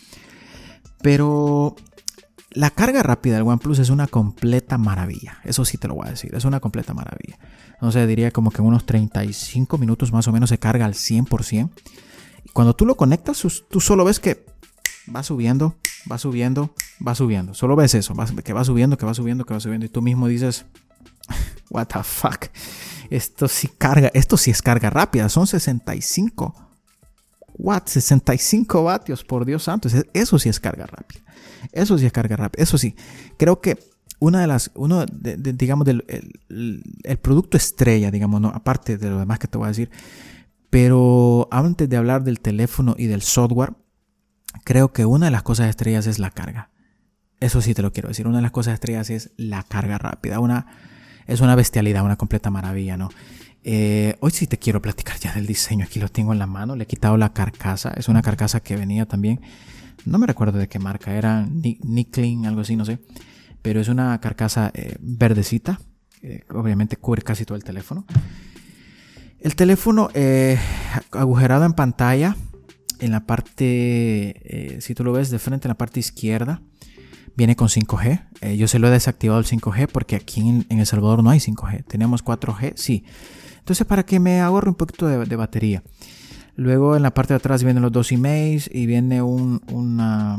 Pero 1.02 1.76
la 2.50 2.70
carga 2.70 3.02
rápida 3.02 3.34
del 3.34 3.46
OnePlus 3.46 3.78
es 3.78 3.90
una 3.90 4.06
completa 4.06 4.78
maravilla. 4.78 5.38
Eso 5.44 5.64
sí 5.66 5.76
te 5.76 5.88
lo 5.88 5.94
voy 5.94 6.06
a 6.08 6.10
decir, 6.10 6.34
es 6.34 6.44
una 6.46 6.60
completa 6.60 6.94
maravilla. 6.94 7.38
No 7.82 7.92
sé, 7.92 8.06
diría 8.06 8.30
como 8.30 8.50
que 8.50 8.62
en 8.62 8.68
unos 8.68 8.86
35 8.86 9.76
minutos 9.76 10.12
más 10.12 10.26
o 10.28 10.32
menos 10.32 10.48
se 10.48 10.58
carga 10.58 10.86
al 10.86 10.94
100%. 10.94 11.70
Y 12.44 12.48
cuando 12.50 12.74
tú 12.74 12.86
lo 12.86 12.96
conectas, 12.96 13.44
tú 13.68 13.80
solo 13.80 14.04
ves 14.04 14.20
que 14.20 14.46
va 15.14 15.22
subiendo, 15.22 15.76
va 16.10 16.18
subiendo, 16.18 16.74
va 17.06 17.14
subiendo. 17.14 17.54
Solo 17.54 17.76
ves 17.76 17.94
eso, 17.94 18.14
que 18.44 18.52
va 18.52 18.64
subiendo, 18.64 18.96
que 18.96 19.06
va 19.06 19.14
subiendo, 19.14 19.44
que 19.44 19.54
va 19.54 19.60
subiendo. 19.60 19.86
Y 19.86 19.88
tú 19.88 20.02
mismo 20.02 20.28
dices, 20.28 20.66
What 21.70 21.88
the 21.88 22.02
fuck. 22.02 22.46
Esto 23.10 23.48
sí 23.48 23.68
carga, 23.68 24.10
esto 24.14 24.36
sí 24.36 24.50
es 24.50 24.62
carga 24.62 24.90
rápida, 24.90 25.28
son 25.28 25.46
65 25.46 26.54
watts, 27.58 27.92
65 27.92 28.84
vatios, 28.84 29.24
por 29.24 29.44
Dios 29.44 29.64
santo. 29.64 29.88
Eso 30.12 30.38
sí 30.38 30.48
es 30.48 30.60
carga 30.60 30.86
rápida. 30.86 31.22
Eso 31.72 31.98
sí 31.98 32.06
es 32.06 32.12
carga 32.12 32.36
rápida. 32.36 32.62
Eso 32.62 32.78
sí, 32.78 32.94
creo 33.38 33.60
que 33.60 33.78
una 34.18 34.40
de 34.40 34.46
las, 34.46 34.70
uno, 34.74 35.04
digamos, 35.06 35.86
del 35.86 36.04
el, 36.48 37.18
producto 37.18 37.56
estrella, 37.56 38.10
digamos, 38.10 38.40
no, 38.40 38.48
aparte 38.48 38.98
de 38.98 39.10
lo 39.10 39.18
demás 39.18 39.38
que 39.38 39.48
te 39.48 39.58
voy 39.58 39.66
a 39.66 39.68
decir, 39.68 39.90
pero 40.70 41.48
antes 41.50 41.88
de 41.88 41.96
hablar 41.96 42.24
del 42.24 42.40
teléfono 42.40 42.94
y 42.98 43.06
del 43.06 43.22
software, 43.22 43.74
creo 44.64 44.92
que 44.92 45.04
una 45.04 45.26
de 45.26 45.32
las 45.32 45.42
cosas 45.42 45.68
estrellas 45.68 46.06
es 46.06 46.18
la 46.18 46.30
carga. 46.30 46.70
Eso 47.40 47.60
sí 47.60 47.74
te 47.74 47.82
lo 47.82 47.92
quiero 47.92 48.08
decir. 48.08 48.26
Una 48.26 48.38
de 48.38 48.42
las 48.42 48.50
cosas 48.50 48.74
estrellas 48.74 49.10
es 49.10 49.30
la 49.36 49.62
carga 49.62 49.98
rápida. 49.98 50.40
Una, 50.40 50.66
es 51.26 51.40
una 51.40 51.54
bestialidad, 51.54 52.04
una 52.04 52.16
completa 52.16 52.50
maravilla, 52.50 52.96
¿no? 52.96 53.10
Eh, 53.62 54.16
hoy 54.20 54.30
sí 54.30 54.46
te 54.46 54.58
quiero 54.58 54.80
platicar 54.80 55.18
ya 55.18 55.34
del 55.34 55.46
diseño. 55.46 55.84
Aquí 55.84 56.00
lo 56.00 56.08
tengo 56.08 56.32
en 56.32 56.38
la 56.38 56.46
mano. 56.46 56.76
Le 56.76 56.84
he 56.84 56.86
quitado 56.86 57.16
la 57.16 57.32
carcasa. 57.32 57.90
Es 57.96 58.08
una 58.08 58.22
carcasa 58.22 58.60
que 58.60 58.76
venía 58.76 59.06
también. 59.06 59.40
No 60.04 60.18
me 60.18 60.26
recuerdo 60.26 60.58
de 60.58 60.68
qué 60.68 60.78
marca 60.78 61.14
era. 61.14 61.46
Nicklin, 61.46 62.46
algo 62.46 62.62
así, 62.62 62.76
no 62.76 62.84
sé. 62.84 63.00
Pero 63.60 63.80
es 63.80 63.88
una 63.88 64.18
carcasa 64.20 64.70
eh, 64.72 64.96
verdecita. 65.00 65.80
obviamente 66.50 66.96
cubre 66.96 67.22
casi 67.22 67.44
todo 67.44 67.56
el 67.56 67.64
teléfono. 67.64 68.06
El 69.40 69.54
teléfono 69.54 70.08
eh, 70.14 70.58
agujerado 71.12 71.64
en 71.64 71.74
pantalla. 71.74 72.36
En 73.00 73.10
la 73.10 73.26
parte, 73.26 74.78
si 74.80 74.94
tú 74.94 75.04
lo 75.04 75.12
ves 75.12 75.30
de 75.30 75.38
frente, 75.38 75.68
en 75.68 75.70
la 75.70 75.78
parte 75.78 76.00
izquierda 76.00 76.62
viene 77.36 77.54
con 77.54 77.68
5G. 77.68 78.26
Eh, 78.40 78.56
yo 78.56 78.66
se 78.66 78.78
lo 78.78 78.88
he 78.88 78.90
desactivado 78.90 79.38
el 79.38 79.46
5G 79.46 79.88
porque 79.92 80.16
aquí 80.16 80.40
en, 80.40 80.66
El 80.68 80.86
Salvador 80.86 81.22
no 81.22 81.30
hay 81.30 81.38
5G. 81.38 81.84
Tenemos 81.86 82.24
4G, 82.24 82.72
sí. 82.76 83.04
Entonces, 83.58 83.86
para 83.86 84.04
que 84.04 84.18
me 84.18 84.40
ahorre 84.40 84.68
un 84.68 84.74
poquito 84.74 85.06
de, 85.06 85.36
batería. 85.36 85.82
Luego 86.56 86.96
en 86.96 87.02
la 87.02 87.12
parte 87.12 87.34
de 87.34 87.36
atrás 87.36 87.62
vienen 87.62 87.82
los 87.82 87.92
dos 87.92 88.10
emails 88.12 88.70
y 88.72 88.86
viene 88.86 89.20
un, 89.20 89.60
una, 89.70 90.38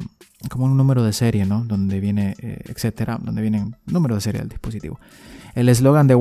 como 0.50 0.66
un 0.66 0.76
número 0.76 1.04
de 1.04 1.14
serie, 1.14 1.46
¿no? 1.46 1.64
Donde 1.64 2.00
viene, 2.00 2.36
eh, 2.40 2.60
etcétera, 2.66 3.20
donde 3.22 3.42
viene 3.42 3.72
número 3.86 4.16
de 4.16 4.22
serie 4.22 4.40
del 4.40 4.50
dispositivo. 4.50 5.00
El 5.54 5.70
eslogan 5.70 6.08
de 6.08 6.16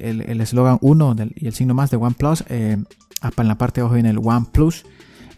el, 0.00 0.20
el, 0.20 0.40
eslogan 0.40 0.78
1 0.82 1.16
y 1.36 1.46
el 1.46 1.54
signo 1.54 1.74
más 1.74 1.90
de 1.90 1.96
OnePlus, 1.96 2.44
eh, 2.48 2.76
en 3.36 3.48
la 3.48 3.56
parte 3.56 3.80
de 3.80 3.82
abajo 3.82 3.94
viene 3.94 4.10
el 4.10 4.18
OnePlus. 4.18 4.84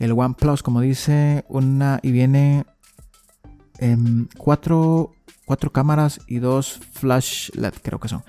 El 0.01 0.13
OnePlus, 0.13 0.65
como 0.65 0.81
dice, 0.81 1.45
una 1.49 2.01
y 2.03 2.11
viene 2.11 2.65
en 3.79 4.29
cuatro, 4.37 5.13
cuatro 5.45 5.71
cámaras 5.71 6.21
y 6.27 6.39
dos 6.39 6.81
flash 6.93 7.51
LED, 7.55 7.75
creo 7.83 8.01
que 8.01 8.09
son. 8.09 8.25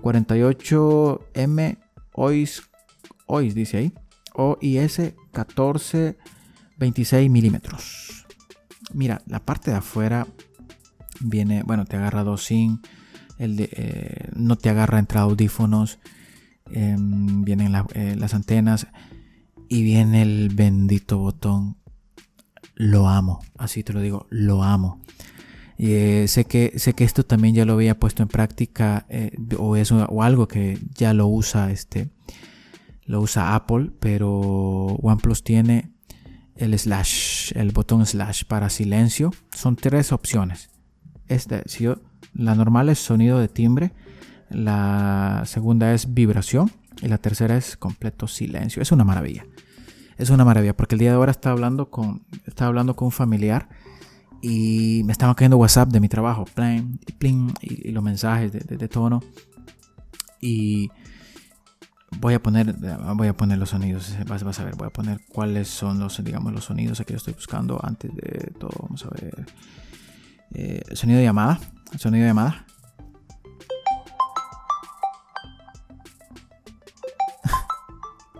48M 0.00 1.78
OIS, 2.12 2.62
OIS 3.26 3.54
dice 3.54 3.76
ahí. 3.78 3.92
OIS 4.34 5.14
14 5.32 6.16
26 6.78 7.28
milímetros. 7.30 8.24
Mira, 8.94 9.20
la 9.26 9.40
parte 9.40 9.72
de 9.72 9.78
afuera 9.78 10.26
viene, 11.20 11.62
bueno, 11.64 11.84
te 11.84 11.96
agarra 11.96 12.22
dos 12.22 12.44
sin, 12.44 12.80
el 13.38 13.56
de, 13.56 13.68
eh, 13.72 14.30
no 14.36 14.56
te 14.56 14.70
agarra 14.70 14.98
entre 14.98 15.18
audífonos, 15.18 15.98
em, 16.70 17.42
vienen 17.44 17.74
eh, 17.94 18.14
las 18.16 18.34
antenas 18.34 18.86
y 19.68 19.82
viene 19.82 20.22
el 20.22 20.50
bendito 20.54 21.18
botón. 21.18 21.76
Lo 22.74 23.08
amo, 23.08 23.40
así 23.56 23.82
te 23.82 23.92
lo 23.92 24.00
digo, 24.00 24.26
lo 24.30 24.62
amo. 24.62 25.00
Eh, 25.78 26.26
sé, 26.28 26.44
que, 26.44 26.72
sé 26.76 26.94
que 26.94 27.04
esto 27.04 27.24
también 27.24 27.54
ya 27.54 27.64
lo 27.64 27.74
había 27.74 27.98
puesto 27.98 28.22
en 28.22 28.28
práctica 28.28 29.06
o, 29.58 29.76
es, 29.76 29.92
o 29.92 30.22
algo 30.22 30.48
que 30.48 30.78
ya 30.94 31.14
lo 31.14 31.28
usa 31.28 31.70
este 31.70 32.08
lo 33.08 33.22
usa 33.22 33.54
Apple, 33.54 33.90
pero 33.98 34.30
OnePlus 34.30 35.42
tiene 35.42 35.90
el 36.56 36.78
slash, 36.78 37.52
el 37.54 37.72
botón 37.72 38.04
slash 38.04 38.44
para 38.44 38.68
silencio. 38.68 39.32
Son 39.50 39.76
tres 39.76 40.12
opciones. 40.12 40.70
Este, 41.26 41.62
la 42.34 42.54
normal 42.54 42.90
es 42.90 42.98
sonido 42.98 43.38
de 43.38 43.48
timbre, 43.48 43.92
la 44.50 45.42
segunda 45.46 45.94
es 45.94 46.12
vibración 46.12 46.70
y 47.02 47.08
la 47.08 47.18
tercera 47.18 47.56
es 47.56 47.76
completo 47.76 48.26
silencio. 48.26 48.82
Es 48.82 48.92
una 48.92 49.04
maravilla. 49.04 49.44
Es 50.16 50.30
una 50.30 50.44
maravilla 50.44 50.76
porque 50.76 50.94
el 50.94 50.98
día 50.98 51.10
de 51.10 51.16
ahora 51.16 51.30
estaba 51.30 51.52
hablando 51.52 51.90
con, 51.90 52.22
estaba 52.46 52.68
hablando 52.68 52.96
con 52.96 53.06
un 53.06 53.12
familiar 53.12 53.68
y 54.42 55.02
me 55.04 55.12
estaban 55.12 55.34
cayendo 55.34 55.56
WhatsApp 55.56 55.90
de 55.90 56.00
mi 56.00 56.08
trabajo, 56.08 56.44
y, 57.60 57.90
los 57.90 58.02
mensajes 58.02 58.52
de, 58.52 58.60
de 58.60 58.88
tono. 58.88 59.22
Y 60.40 60.90
voy 62.20 62.34
a 62.34 62.42
poner 62.42 62.74
voy 63.14 63.28
a 63.28 63.36
poner 63.36 63.58
los 63.58 63.70
sonidos 63.70 64.16
vas, 64.26 64.60
a 64.60 64.64
ver 64.64 64.76
voy 64.76 64.86
a 64.86 64.90
poner 64.90 65.20
cuáles 65.28 65.68
son 65.68 65.98
los 65.98 66.22
digamos 66.24 66.52
los 66.52 66.64
sonidos 66.64 67.02
que 67.04 67.12
yo 67.12 67.18
estoy 67.18 67.34
buscando 67.34 67.78
antes 67.82 68.14
de 68.14 68.52
todo 68.58 68.70
vamos 68.82 69.04
a 69.04 69.10
ver 69.10 69.46
eh, 70.54 70.82
sonido 70.94 71.18
de 71.18 71.24
llamada 71.24 71.60
sonido 71.98 72.22
de 72.22 72.30
llamada 72.30 72.64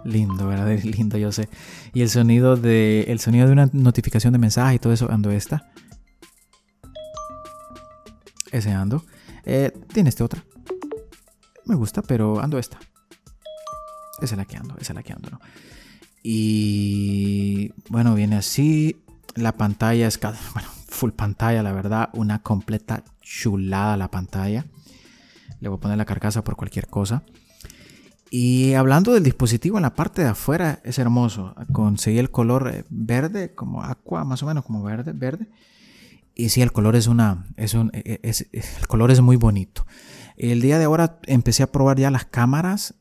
lindo 0.09 0.47
verdad 0.47 0.79
lindo 0.85 1.19
yo 1.19 1.33
sé 1.33 1.49
y 1.93 2.03
el 2.03 2.11
sonido 2.11 2.57
de 2.57 3.05
el 3.09 3.21
sonido 3.21 3.47
de 3.47 3.53
una 3.53 3.71
notificación 3.73 4.33
de 4.33 4.39
mensaje 4.39 4.77
y 4.77 4.79
todo 4.79 4.93
eso 4.93 5.11
ando 5.11 5.31
esta 5.31 5.71
ese 8.51 8.73
ando 8.73 9.05
eh, 9.45 9.73
tiene 9.93 10.09
este 10.09 10.25
otra 10.25 10.43
me 11.67 11.75
gusta 11.75 12.03
pero 12.03 12.41
ando 12.41 12.59
esta 12.59 12.79
esa 14.21 14.35
es 14.35 14.39
la 14.39 14.45
que 14.45 14.57
ando, 14.57 14.75
esa 14.81 14.93
es 14.93 14.97
la 14.97 15.03
que 15.03 15.13
ando, 15.13 15.31
¿no? 15.31 15.41
Y 16.23 17.73
bueno, 17.89 18.15
viene 18.15 18.37
así. 18.37 18.97
La 19.35 19.57
pantalla 19.57 20.09
es, 20.09 20.19
bueno, 20.53 20.69
full 20.89 21.11
pantalla, 21.11 21.63
la 21.63 21.73
verdad. 21.73 22.11
Una 22.15 22.43
completa 22.43 23.05
chulada 23.21 23.97
la 23.97 24.11
pantalla. 24.11 24.67
Le 25.61 25.69
voy 25.69 25.79
a 25.79 25.81
poner 25.81 25.99
la 25.99 26.05
carcasa 26.05 26.43
por 26.43 26.57
cualquier 26.57 26.89
cosa. 26.89 27.23
Y 28.31 28.75
hablando 28.75 29.13
del 29.13 29.23
dispositivo, 29.23 29.79
en 29.79 29.83
la 29.83 29.95
parte 29.95 30.23
de 30.23 30.29
afuera 30.29 30.81
es 30.85 30.99
hermoso. 30.99 31.55
Conseguí 31.73 32.19
el 32.19 32.31
color 32.31 32.71
eh, 32.73 32.85
verde, 32.91 33.55
como 33.55 33.83
aqua, 33.83 34.25
más 34.25 34.43
o 34.43 34.47
menos 34.47 34.65
como 34.65 34.83
verde, 34.83 35.13
verde. 35.13 35.49
Y 36.35 36.51
sí, 36.51 36.61
el 36.61 36.73
color 36.73 36.95
es 36.95 37.07
una, 37.07 37.47
es 37.57 37.75
un, 37.75 37.91
e, 37.95 38.21
e, 38.23 38.33
el 38.53 38.87
color 38.87 39.11
es 39.11 39.21
muy 39.21 39.37
bonito. 39.37 39.87
El 40.37 40.61
día 40.61 40.79
de 40.79 40.85
ahora 40.85 41.19
empecé 41.27 41.63
a 41.63 41.73
probar 41.73 41.99
ya 41.99 42.11
las 42.11 42.27
cámaras 42.27 42.95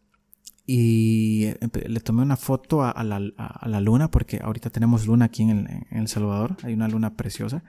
y 0.65 1.53
le 1.87 1.99
tomé 1.99 2.23
una 2.23 2.35
foto 2.35 2.83
a, 2.83 3.03
la, 3.03 3.79
luna, 3.79 4.09
porque 4.09 4.41
ahorita 4.43 4.69
tenemos 4.69 5.05
luna 5.05 5.25
aquí 5.25 5.43
en 5.43 5.85
El, 5.91 6.07
Salvador, 6.07 6.57
hay 6.63 6.73
una 6.73 6.87
luna 6.87 7.15
preciosa. 7.15 7.63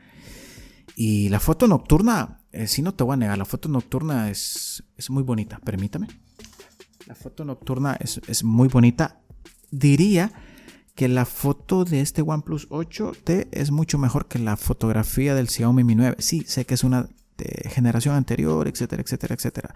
Y 0.97 1.29
la 1.29 1.39
foto 1.39 1.69
nocturna, 1.69 2.41
eh, 2.51 2.67
si 2.67 2.83
no 2.83 2.95
te 2.95 3.05
voy 3.05 3.15
a 3.15 3.17
negar, 3.19 3.39
la 3.39 3.45
foto 3.45 3.69
nocturna 3.69 4.31
es, 4.31 4.83
es 4.97 5.11
muy 5.11 5.23
bonita, 5.23 5.61
permítame. 5.65 6.09
La 7.09 7.15
foto 7.15 7.43
nocturna 7.43 7.97
es, 7.99 8.21
es, 8.29 8.45
muy 8.45 8.69
bonita. 8.69 9.23
Diría 9.71 10.31
que 10.95 11.09
la 11.09 11.25
foto 11.25 11.87
de 11.87 12.03
este 12.03 12.21
OnePlus 12.21 12.69
8T 12.69 13.49
es 13.51 13.71
mucho 13.71 13.97
mejor 13.97 14.29
que 14.29 14.39
la 14.39 14.59
fotografía 14.59 15.35
del 15.35 15.49
Xiaomi 15.49 15.85
Mi 15.85 15.95
9. 15.95 16.17
Sí, 16.19 16.45
sé 16.47 16.67
que 16.67 16.75
es 16.75 16.85
una 16.85 17.09
de 17.39 17.71
generación 17.71 18.15
anterior, 18.15 18.69
etcétera, 18.69 19.03
etcétera, 19.03 19.35
etcétera. 19.35 19.75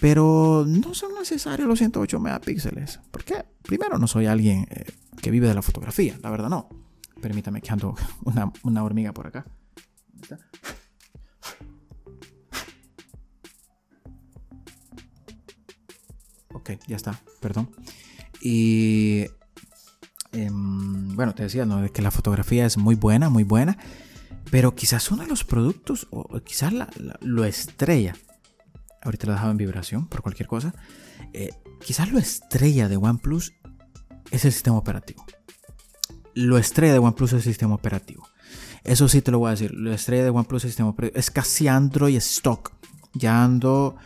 Pero 0.00 0.64
no 0.66 0.94
son 0.94 1.14
necesarios 1.14 1.68
los 1.68 1.78
108 1.78 2.18
megapíxeles. 2.18 2.98
¿Por 3.12 3.22
qué? 3.22 3.44
Primero, 3.62 3.96
no 3.98 4.08
soy 4.08 4.26
alguien 4.26 4.66
eh, 4.70 4.86
que 5.22 5.30
vive 5.30 5.46
de 5.46 5.54
la 5.54 5.62
fotografía, 5.62 6.18
la 6.22 6.30
verdad 6.30 6.48
no. 6.48 6.68
Permítame 7.22 7.60
que 7.60 7.70
ando 7.70 7.94
una, 8.64 8.82
hormiga 8.82 9.12
por 9.12 9.28
acá. 9.28 9.46
Ok, 16.58 16.72
ya 16.86 16.96
está, 16.96 17.20
perdón. 17.40 17.70
Y 18.40 19.26
em, 20.32 21.14
bueno, 21.16 21.34
te 21.34 21.42
decía, 21.42 21.64
¿no? 21.66 21.90
que 21.92 22.02
la 22.02 22.10
fotografía 22.10 22.66
es 22.66 22.76
muy 22.76 22.94
buena, 22.94 23.28
muy 23.28 23.44
buena. 23.44 23.78
Pero 24.50 24.74
quizás 24.74 25.10
uno 25.10 25.22
de 25.24 25.28
los 25.28 25.44
productos, 25.44 26.06
o 26.10 26.40
quizás 26.40 26.72
lo 27.20 27.44
estrella 27.44 28.14
ahorita 29.02 29.26
lo 29.26 29.32
dejado 29.32 29.50
en 29.50 29.56
vibración 29.56 30.06
por 30.06 30.22
cualquier 30.22 30.48
cosa. 30.48 30.74
Eh, 31.32 31.50
quizás 31.84 32.10
lo 32.10 32.18
estrella 32.18 32.88
de 32.88 32.96
OnePlus 32.96 33.54
es 34.30 34.44
el 34.44 34.52
sistema 34.52 34.76
operativo. 34.76 35.24
Lo 36.34 36.58
estrella 36.58 36.92
de 36.92 36.98
OnePlus 36.98 37.32
es 37.32 37.38
el 37.38 37.42
sistema 37.42 37.74
operativo. 37.74 38.28
Eso 38.84 39.08
sí 39.08 39.22
te 39.22 39.30
lo 39.30 39.40
voy 39.40 39.48
a 39.48 39.50
decir. 39.52 39.72
Lo 39.74 39.92
estrella 39.92 40.24
de 40.24 40.30
OnePlus 40.30 40.62
es 40.62 40.64
el 40.64 40.70
sistema 40.70 40.90
operativo. 40.90 41.18
Es 41.18 41.30
casi 41.30 41.68
Android 41.68 42.16
stock. 42.16 42.72
Ya 43.14 43.42
ando. 43.42 43.96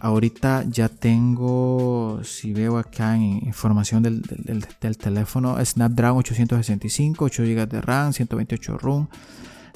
Ahorita 0.00 0.64
ya 0.68 0.88
tengo, 0.88 2.20
si 2.22 2.52
veo 2.52 2.78
acá 2.78 3.16
en 3.16 3.44
información 3.46 4.02
del, 4.02 4.22
del 4.22 4.98
teléfono, 4.98 5.56
Snapdragon 5.64 6.18
865, 6.18 7.24
8 7.24 7.42
GB 7.42 7.68
de 7.68 7.80
RAM, 7.80 8.12
128 8.12 8.78
ROM, 8.78 9.08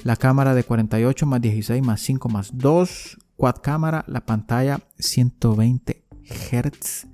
la 0.03 0.15
cámara 0.15 0.55
de 0.55 0.63
48 0.63 1.25
más 1.25 1.41
16 1.41 1.83
más 1.83 1.99
5 2.01 2.29
más 2.29 2.51
2, 2.53 3.17
quad 3.35 3.55
cámara, 3.61 4.05
la 4.07 4.25
pantalla 4.25 4.79
120 4.99 6.05
Hz, 6.23 7.07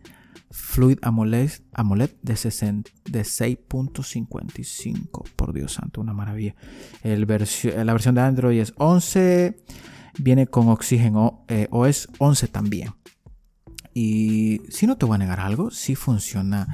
Fluid 0.49 0.99
AMOLED, 1.01 1.51
AMOLED 1.73 2.11
de, 2.21 2.33
de 2.33 3.21
6.55. 3.21 5.23
Por 5.35 5.53
Dios 5.53 5.73
santo, 5.73 5.99
una 6.01 6.13
maravilla. 6.13 6.55
La 7.03 7.93
versión 7.93 8.15
de 8.15 8.21
Android 8.21 8.59
es 8.59 8.73
11. 8.77 9.55
Viene 10.19 10.47
con 10.47 10.69
Oxygen 10.69 11.13
eh, 11.47 11.67
OS 11.69 12.09
11 12.17 12.47
también. 12.47 12.89
Y 13.99 14.61
si 14.69 14.85
no 14.85 14.95
te 14.95 15.07
voy 15.07 15.15
a 15.15 15.17
negar 15.17 15.39
algo, 15.39 15.71
si 15.71 15.95
funciona. 15.95 16.67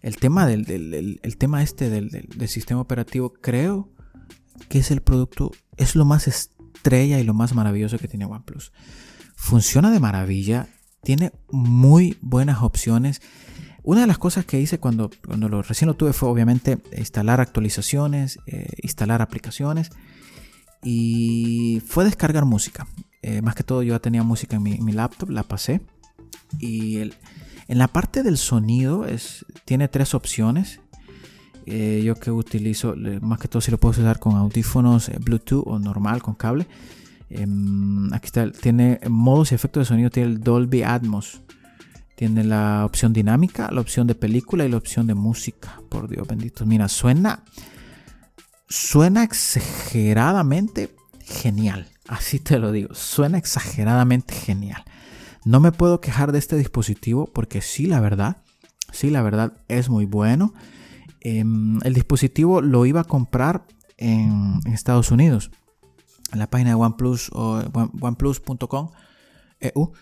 El 0.00 0.16
tema, 0.16 0.46
del, 0.46 1.18
el 1.22 1.36
tema 1.36 1.62
este 1.62 1.90
del, 1.90 2.08
del, 2.08 2.48
sistema 2.48 2.80
operativo, 2.80 3.34
creo 3.34 3.90
que 4.70 4.78
es 4.78 4.90
el 4.90 5.02
producto, 5.02 5.50
es 5.76 5.94
lo 5.94 6.06
más 6.06 6.26
estrella 6.26 7.20
y 7.20 7.24
lo 7.24 7.34
más 7.34 7.54
maravilloso 7.54 7.98
que 7.98 8.08
tiene 8.08 8.24
OnePlus. 8.24 8.72
Funciona 9.36 9.90
de 9.90 10.00
maravilla, 10.00 10.68
tiene 11.02 11.32
muy 11.50 12.16
buenas 12.22 12.62
opciones. 12.62 13.20
Una 13.82 14.00
de 14.00 14.06
las 14.06 14.16
cosas 14.16 14.46
que 14.46 14.58
hice 14.58 14.80
cuando, 14.80 15.10
cuando 15.26 15.50
lo, 15.50 15.60
recién 15.60 15.88
lo 15.88 15.94
tuve 15.94 16.14
fue 16.14 16.30
obviamente 16.30 16.78
instalar 16.96 17.42
actualizaciones, 17.42 18.38
eh, 18.46 18.68
instalar 18.82 19.20
aplicaciones 19.20 19.90
y 20.82 21.82
fue 21.86 22.04
descargar 22.04 22.46
música. 22.46 22.86
Eh, 23.20 23.42
más 23.42 23.54
que 23.54 23.64
todo 23.64 23.82
yo 23.82 23.94
ya 23.94 24.00
tenía 24.00 24.22
música 24.22 24.56
en 24.56 24.62
mi, 24.62 24.92
laptop, 24.92 25.28
la 25.28 25.42
pasé. 25.42 25.82
Y 26.58 26.98
en 26.98 27.78
la 27.78 27.88
parte 27.88 28.22
del 28.22 28.38
sonido 28.38 29.06
es, 29.06 29.44
tiene 29.64 29.88
tres 29.88 30.14
opciones. 30.14 30.80
Eh, 31.66 32.02
yo 32.04 32.14
que 32.16 32.30
utilizo, 32.30 32.94
más 33.22 33.38
que 33.38 33.48
todo 33.48 33.62
si 33.62 33.70
lo 33.70 33.78
puedo 33.78 33.98
usar 33.98 34.18
con 34.18 34.36
audífonos 34.36 35.08
eh, 35.08 35.16
Bluetooth 35.18 35.64
o 35.66 35.78
normal 35.78 36.22
con 36.22 36.34
cable. 36.34 36.66
Em, 37.30 38.12
aquí 38.12 38.26
está, 38.26 38.50
tiene 38.52 39.00
modos 39.08 39.50
y 39.50 39.54
efectos 39.54 39.80
de 39.80 39.84
sonido, 39.86 40.10
tiene 40.10 40.30
el 40.30 40.40
Dolby 40.40 40.82
Atmos. 40.82 41.40
Tiene 42.16 42.44
la 42.44 42.84
opción 42.84 43.12
dinámica, 43.12 43.70
la 43.72 43.80
opción 43.80 44.06
de 44.06 44.14
película 44.14 44.64
y 44.64 44.68
la 44.68 44.76
opción 44.76 45.06
de 45.06 45.14
música. 45.14 45.80
Por 45.88 46.08
Dios 46.08 46.26
bendito. 46.28 46.64
Mira, 46.64 46.88
suena. 46.88 47.42
Suena 48.68 49.24
exageradamente 49.24 50.94
genial. 51.24 51.88
Así 52.06 52.38
te 52.38 52.58
lo 52.58 52.70
digo. 52.70 52.94
Suena 52.94 53.38
exageradamente 53.38 54.34
genial. 54.34 54.84
No 55.44 55.60
me 55.60 55.72
puedo 55.72 56.00
quejar 56.00 56.32
de 56.32 56.38
este 56.38 56.56
dispositivo 56.56 57.26
porque 57.26 57.60
sí, 57.60 57.86
la 57.86 58.00
verdad. 58.00 58.38
Sí, 58.92 59.10
la 59.10 59.22
verdad 59.22 59.54
es 59.68 59.88
muy 59.88 60.06
bueno. 60.06 60.54
Em, 61.20 61.78
el 61.84 61.94
dispositivo 61.94 62.60
lo 62.60 62.86
iba 62.86 63.00
a 63.00 63.04
comprar 63.04 63.66
en, 63.96 64.60
Estados 64.66 65.10
Unidos. 65.10 65.50
En 66.32 66.38
la 66.38 66.48
página 66.48 66.70
de 66.70 66.76
OnePlus 66.76 67.30
o 67.32 67.62
oneplus.com 68.00 68.90
EU 69.60 69.92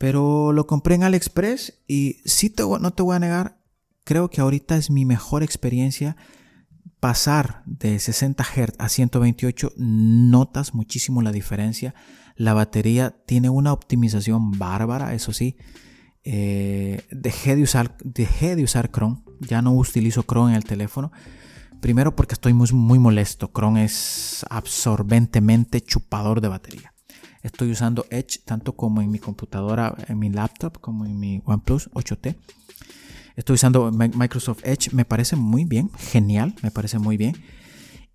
pero 0.00 0.54
lo 0.54 0.66
compré 0.66 0.94
en 0.94 1.02
AliExpress 1.02 1.82
y 1.86 2.22
sí 2.24 2.54
no 2.56 2.90
te 2.90 3.02
voy 3.02 3.16
a 3.16 3.18
negar, 3.18 3.58
creo 4.02 4.30
que 4.30 4.40
ahorita 4.40 4.78
es 4.78 4.90
mi 4.90 5.04
mejor 5.04 5.42
experiencia 5.42 6.16
pasar 7.00 7.62
de 7.66 7.98
60 7.98 8.42
Hz 8.42 8.76
a 8.78 8.88
128. 8.88 9.74
Notas 9.76 10.72
muchísimo 10.72 11.20
la 11.20 11.32
diferencia. 11.32 11.94
La 12.40 12.54
batería 12.54 13.14
tiene 13.26 13.50
una 13.50 13.70
optimización 13.70 14.52
bárbara, 14.52 15.12
eso 15.12 15.34
sí. 15.34 15.58
Eh, 16.24 17.06
dejé, 17.10 17.54
de 17.54 17.62
usar, 17.62 17.98
dejé 18.02 18.56
de 18.56 18.64
usar 18.64 18.90
Chrome. 18.90 19.22
Ya 19.40 19.60
no 19.60 19.74
utilizo 19.74 20.22
Chrome 20.22 20.52
en 20.52 20.56
el 20.56 20.64
teléfono. 20.64 21.12
Primero 21.82 22.16
porque 22.16 22.32
estoy 22.32 22.54
muy, 22.54 22.66
muy 22.72 22.98
molesto. 22.98 23.50
Chrome 23.54 23.84
es 23.84 24.46
absorbentemente 24.48 25.82
chupador 25.82 26.40
de 26.40 26.48
batería. 26.48 26.94
Estoy 27.42 27.72
usando 27.72 28.06
Edge 28.08 28.38
tanto 28.42 28.74
como 28.74 29.02
en 29.02 29.10
mi 29.10 29.18
computadora, 29.18 29.94
en 30.08 30.18
mi 30.18 30.30
laptop, 30.30 30.80
como 30.80 31.04
en 31.04 31.20
mi 31.20 31.42
OnePlus 31.44 31.90
8T. 31.90 32.36
Estoy 33.36 33.56
usando 33.56 33.92
Microsoft 33.92 34.60
Edge, 34.64 34.94
me 34.94 35.04
parece 35.04 35.36
muy 35.36 35.66
bien, 35.66 35.90
genial, 35.98 36.54
me 36.62 36.70
parece 36.70 36.98
muy 36.98 37.18
bien. 37.18 37.36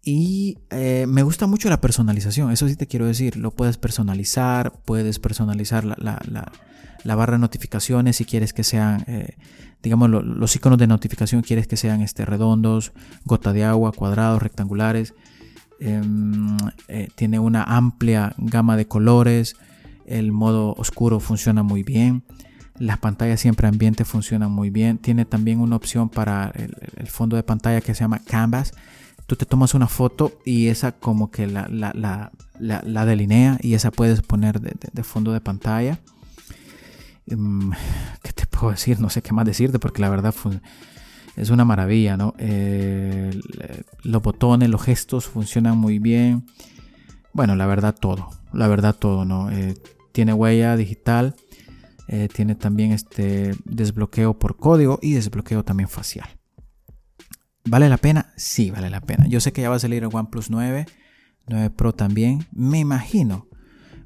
Y 0.07 0.59
eh, 0.69 1.05
me 1.07 1.23
gusta 1.23 1.47
mucho 1.47 1.67
la 1.67 1.81
personalización, 1.81 2.51
eso 2.51 2.67
sí 2.67 2.75
te 2.75 2.85
quiero 2.85 3.07
decir, 3.07 3.37
lo 3.37 3.49
puedes 3.49 3.77
personalizar, 3.77 4.71
puedes 4.85 5.17
personalizar 5.17 5.83
la, 5.83 7.15
barra 7.15 7.33
de 7.33 7.39
notificaciones 7.39 8.17
si 8.17 8.25
quieres 8.25 8.53
que 8.53 8.63
sean, 8.63 9.03
eh, 9.07 9.35
digamos, 9.81 10.11
los 10.11 10.55
iconos 10.55 10.77
de 10.77 10.85
notificación 10.85 11.41
quieres 11.41 11.65
que 11.65 11.75
sean 11.75 12.01
este, 12.01 12.23
redondos, 12.23 12.93
gota 13.23 13.51
de 13.51 13.63
agua, 13.63 13.91
cuadrados, 13.93 14.43
rectangulares. 14.43 15.15
Em, 15.79 16.55
eh, 16.87 17.09
tiene 17.15 17.39
una 17.39 17.63
amplia 17.63 18.33
gama 18.37 18.77
de 18.77 18.87
colores. 18.87 19.55
El 20.05 20.31
modo 20.31 20.73
oscuro 20.77 21.19
funciona 21.19 21.63
muy 21.63 21.81
bien. 21.81 22.23
Las 22.77 22.99
pantallas 22.99 23.39
siempre 23.39 23.67
ambiente 23.67 24.05
funcionan 24.05 24.51
muy 24.51 24.69
bien. 24.69 24.97
Tiene 24.97 25.25
también 25.25 25.59
una 25.59 25.75
opción 25.75 26.09
para 26.09 26.51
el, 26.55 27.07
fondo 27.07 27.35
de 27.35 27.43
pantalla 27.43 27.81
que 27.81 27.95
se 27.95 28.01
llama 28.01 28.19
Canvas. 28.19 28.73
Tú 29.27 29.35
te 29.35 29.45
tomas 29.45 29.73
una 29.73 29.87
foto 29.87 30.39
y 30.45 30.67
esa 30.67 30.91
como 30.91 31.31
que 31.31 31.47
la, 31.47 31.67
la, 31.69 33.05
delinea 33.05 33.57
y 33.61 33.73
esa 33.73 33.91
puedes 33.91 34.21
poner 34.21 34.61
de, 34.61 35.03
fondo 35.03 35.33
de 35.33 35.41
pantalla. 35.41 35.99
Em, 37.25 37.71
¿Qué 38.21 38.33
te 38.33 38.45
puedo 38.45 38.71
decir? 38.71 38.99
No 38.99 39.09
sé 39.09 39.21
qué 39.23 39.33
más 39.33 39.45
decirte 39.45 39.79
porque 39.79 40.01
la 40.01 40.09
verdad 40.09 40.33
es 41.35 41.49
una 41.49 41.65
maravilla, 41.65 42.17
¿no? 42.17 42.33
Eh, 42.37 43.39
los 44.03 44.21
botones, 44.21 44.69
los 44.69 44.83
gestos 44.83 45.25
funcionan 45.25 45.77
muy 45.77 45.99
bien. 45.99 46.45
Bueno, 47.33 47.55
la 47.55 47.65
verdad 47.65 47.95
todo, 47.99 48.29
la 48.53 48.67
verdad 48.67 48.95
todo, 48.95 49.25
¿no? 49.25 49.51
Eh, 49.51 49.73
tiene 50.13 50.33
huella 50.33 50.77
digital, 50.77 51.35
eh, 52.07 52.29
tiene 52.33 52.55
también 52.55 52.93
este 52.93 53.53
desbloqueo 53.65 54.37
por 54.39 54.55
código 54.55 54.99
y 55.01 55.13
desbloqueo 55.13 55.65
también 55.65 55.89
facial. 55.89 56.34
¿Vale 57.67 57.89
la 57.89 57.97
pena? 57.97 58.31
Sí, 58.35 58.69
vale 58.69 58.89
la 58.89 59.01
pena. 59.01 59.27
Yo 59.27 59.39
sé 59.39 59.51
que 59.51 59.61
ya 59.61 59.69
va 59.69 59.77
a 59.77 59.79
salir 59.79 60.03
el 60.03 60.09
OnePlus 60.13 60.51
9, 60.51 60.85
9 61.47 61.69
Pro 61.71 61.93
también. 61.93 62.45
Me 62.51 62.79
imagino, 62.79 63.47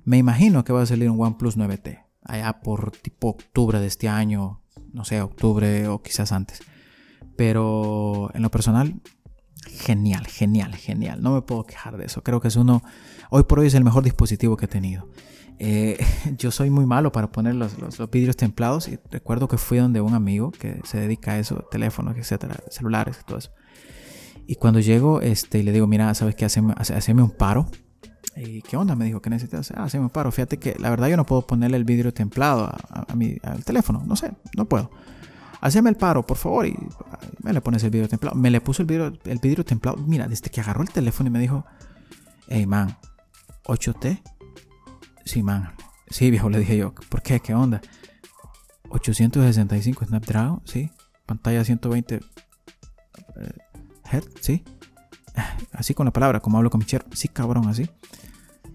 me 0.05 0.17
imagino 0.17 0.63
que 0.63 0.73
va 0.73 0.81
a 0.81 0.85
salir 0.85 1.09
un 1.09 1.21
OnePlus 1.21 1.57
9T, 1.57 2.05
allá 2.23 2.61
por 2.61 2.91
tipo 2.91 3.29
octubre 3.29 3.79
de 3.79 3.87
este 3.87 4.07
año, 4.07 4.61
no 4.93 5.03
sé, 5.03 5.21
octubre 5.21 5.87
o 5.87 6.01
quizás 6.01 6.31
antes. 6.31 6.61
Pero 7.35 8.31
en 8.33 8.41
lo 8.41 8.49
personal, 8.49 9.01
genial, 9.67 10.25
genial, 10.25 10.75
genial. 10.75 11.21
No 11.21 11.33
me 11.33 11.41
puedo 11.41 11.65
quejar 11.65 11.97
de 11.97 12.05
eso. 12.05 12.23
Creo 12.23 12.39
que 12.39 12.47
es 12.47 12.55
uno, 12.55 12.81
hoy 13.29 13.43
por 13.43 13.59
hoy 13.59 13.67
es 13.67 13.73
el 13.73 13.83
mejor 13.83 14.03
dispositivo 14.03 14.55
que 14.55 14.65
he 14.65 14.69
tenido. 14.69 15.09
Eh, 15.59 15.97
yo 16.37 16.51
soy 16.51 16.69
muy 16.69 16.85
malo 16.85 17.11
para 17.11 17.31
poner 17.31 17.55
los, 17.55 17.75
vidrios 18.09 18.37
templados 18.37 18.87
y 18.87 18.97
recuerdo 19.11 19.47
que 19.47 19.57
fui 19.57 19.77
donde 19.77 20.01
un 20.01 20.13
amigo 20.13 20.51
que 20.51 20.81
se 20.85 20.99
dedica 20.99 21.33
a 21.33 21.39
eso, 21.39 21.67
teléfonos, 21.69 22.17
etcétera, 22.17 22.55
celulares, 22.69 23.19
todo 23.27 23.37
eso. 23.37 23.51
Y 24.47 24.55
cuando 24.55 24.79
llego, 24.79 25.21
este, 25.21 25.59
y 25.59 25.63
le 25.63 25.71
digo, 25.71 25.85
mira, 25.85 26.11
¿sabes 26.15 26.33
qué? 26.33 26.45
Haceme, 26.45 27.21
un 27.21 27.29
paro. 27.29 27.67
¿Y 28.35 28.63
qué 28.63 28.77
onda? 28.77 28.95
Me 28.95 29.05
dijo, 29.05 29.21
¿qué 29.21 29.29
necesitas? 29.29 29.71
Ah, 29.75 29.83
haceme 29.83 30.05
un 30.05 30.09
paro. 30.09 30.31
Fíjate 30.31 30.57
que 30.57 30.75
la 30.79 30.89
verdad 30.89 31.07
yo 31.07 31.17
no 31.17 31.25
puedo 31.25 31.45
ponerle 31.45 31.77
el 31.77 31.83
vidrio 31.83 32.13
templado 32.13 32.65
a, 32.65 33.13
mi, 33.15 33.37
al 33.43 33.63
teléfono. 33.63 34.01
No 34.07 34.15
sé, 34.15 34.31
no 34.57 34.65
puedo. 34.65 34.89
Haceme 35.61 35.91
el 35.91 35.97
paro, 35.97 36.25
por 36.25 36.37
favor. 36.37 36.65
Y 36.65 36.75
me 37.43 37.53
le 37.53 37.61
pones 37.61 37.83
el 37.83 37.91
vidrio 37.91 38.09
templado. 38.09 38.35
Me 38.35 38.49
le 38.49 38.59
puso 38.59 38.81
el 38.81 38.87
vidrio, 38.87 39.13
el 39.23 39.37
vidrio 39.37 39.63
templado. 39.63 39.97
Mira, 39.97 40.27
desde 40.27 40.49
que 40.49 40.61
agarró 40.61 40.81
el 40.81 40.89
teléfono 40.89 41.29
y 41.29 41.31
me 41.31 41.39
dijo, 41.39 41.65
hey 42.47 42.65
man, 42.65 42.97
8T. 43.65 44.19
Sí, 45.29 45.43
man. 45.43 45.75
Sí, 46.09 46.31
viejo, 46.31 46.49
le 46.49 46.57
dije 46.57 46.75
yo. 46.75 46.95
¿Por 47.07 47.21
qué? 47.21 47.39
¿Qué 47.39 47.53
onda? 47.53 47.81
865 48.89 50.05
Snapdragon, 50.05 50.63
sí. 50.65 50.89
Pantalla 51.27 51.63
120 51.63 52.15
eh, 52.15 52.21
Hz, 54.11 54.27
sí. 54.41 54.63
Así 55.71 55.93
con 55.93 56.05
la 56.07 56.13
palabra, 56.13 56.39
como 56.39 56.57
hablo 56.57 56.71
con 56.71 56.79
mi 56.79 56.85
chero. 56.85 57.05
Sí, 57.13 57.27
cabrón, 57.27 57.67
así. 57.67 57.87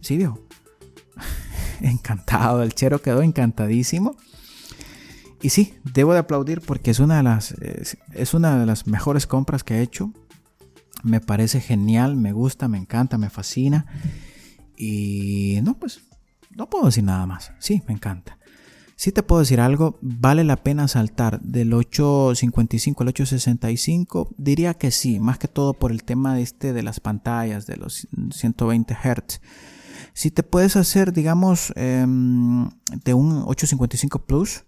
Sí, 0.00 0.16
viejo. 0.16 0.46
Encantado. 1.80 2.62
El 2.62 2.72
chero 2.72 3.02
quedó 3.02 3.22
encantadísimo. 3.22 4.14
Y 5.42 5.50
sí, 5.50 5.74
debo 5.82 6.12
de 6.12 6.20
aplaudir 6.20 6.60
porque 6.60 6.92
es 6.92 7.00
una 7.00 7.16
de 7.16 7.24
las, 7.24 7.50
es, 8.12 8.32
una 8.32 8.60
de 8.60 8.66
las 8.66 8.86
mejores 8.86 9.26
compras 9.26 9.64
que 9.64 9.78
he 9.78 9.82
hecho. 9.82 10.12
Me 11.02 11.20
parece 11.20 11.60
genial, 11.60 12.14
me 12.14 12.30
gusta, 12.30 12.68
me 12.68 12.78
encanta, 12.78 13.18
me 13.18 13.28
fascina. 13.28 13.86
Y 14.76 15.58
no, 15.64 15.78
pues 15.78 16.00
no 16.56 16.68
puedo 16.70 16.86
decir 16.86 17.04
nada 17.04 17.26
más. 17.26 17.52
Sí, 17.58 17.82
me 17.86 17.94
encanta. 17.94 18.38
Si 18.96 19.10
te 19.10 19.22
puedo 19.22 19.40
decir 19.40 19.60
algo, 19.60 19.98
vale 20.02 20.44
la 20.44 20.56
pena 20.56 20.86
saltar 20.86 21.40
del 21.40 21.74
855 21.74 23.02
al 23.02 23.08
865. 23.08 24.34
Diría 24.38 24.74
que 24.74 24.90
sí, 24.90 25.18
más 25.18 25.38
que 25.38 25.48
todo 25.48 25.74
por 25.74 25.90
el 25.90 26.04
tema 26.04 26.34
de 26.34 26.42
este 26.42 26.72
de 26.72 26.82
las 26.82 27.00
pantallas, 27.00 27.66
de 27.66 27.76
los 27.76 28.06
120 28.32 28.94
Hz. 28.94 29.40
Si 30.12 30.30
te 30.30 30.44
puedes 30.44 30.76
hacer, 30.76 31.12
digamos, 31.12 31.72
em, 31.74 32.70
de 33.04 33.14
un 33.14 33.42
855 33.46 34.26
Plus, 34.26 34.64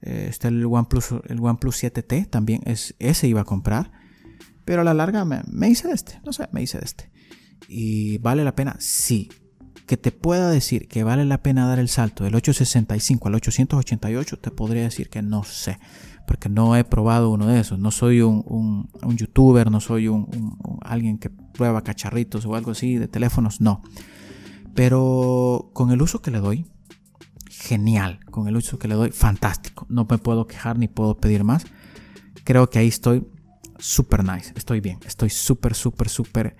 eh, 0.00 0.26
está 0.30 0.48
el 0.48 0.64
OnePlus, 0.64 1.14
el 1.28 1.38
OnePlus 1.40 1.76
7T, 1.76 2.30
también 2.30 2.62
es, 2.64 2.94
ese 2.98 3.28
iba 3.28 3.42
a 3.42 3.44
comprar. 3.44 3.92
Pero 4.64 4.80
a 4.80 4.84
la 4.84 4.94
larga 4.94 5.26
me, 5.26 5.42
me 5.46 5.68
hice 5.68 5.88
de 5.88 5.94
este, 5.94 6.20
no 6.24 6.32
sé, 6.32 6.48
me 6.52 6.62
hice 6.62 6.78
de 6.78 6.84
este. 6.84 7.10
¿Y 7.68 8.18
vale 8.18 8.42
la 8.42 8.54
pena? 8.54 8.76
Sí. 8.78 9.28
Que 9.90 9.96
te 9.96 10.12
pueda 10.12 10.52
decir 10.52 10.86
que 10.86 11.02
vale 11.02 11.24
la 11.24 11.42
pena 11.42 11.66
dar 11.66 11.80
el 11.80 11.88
salto 11.88 12.22
del 12.22 12.36
865 12.36 13.26
al 13.26 13.34
888, 13.34 14.38
te 14.38 14.52
podría 14.52 14.84
decir 14.84 15.10
que 15.10 15.20
no 15.20 15.42
sé. 15.42 15.80
Porque 16.28 16.48
no 16.48 16.76
he 16.76 16.84
probado 16.84 17.30
uno 17.30 17.48
de 17.48 17.58
esos. 17.58 17.80
No 17.80 17.90
soy 17.90 18.20
un, 18.20 18.44
un, 19.02 19.16
youtuber, 19.16 19.68
no 19.68 19.80
soy 19.80 20.06
un, 20.06 20.56
alguien 20.82 21.18
que 21.18 21.28
prueba 21.28 21.82
cacharritos 21.82 22.46
o 22.46 22.54
algo 22.54 22.70
así 22.70 22.98
de 22.98 23.08
teléfonos, 23.08 23.60
no. 23.60 23.82
Pero 24.76 25.72
con 25.72 25.90
el 25.90 26.00
uso 26.02 26.22
que 26.22 26.30
le 26.30 26.38
doy, 26.38 26.66
genial. 27.48 28.20
Con 28.30 28.46
el 28.46 28.56
uso 28.56 28.78
que 28.78 28.86
le 28.86 28.94
doy, 28.94 29.10
fantástico. 29.10 29.86
No 29.88 30.06
me 30.08 30.18
puedo 30.18 30.46
quejar 30.46 30.78
ni 30.78 30.86
puedo 30.86 31.16
pedir 31.16 31.42
más. 31.42 31.64
Creo 32.44 32.70
que 32.70 32.78
ahí 32.78 32.86
estoy 32.86 33.26
super 33.80 34.22
nice. 34.22 34.52
Estoy 34.54 34.80
bien. 34.80 35.00
Estoy 35.04 35.30
súper, 35.30 35.74
súper, 35.74 36.08
súper 36.08 36.56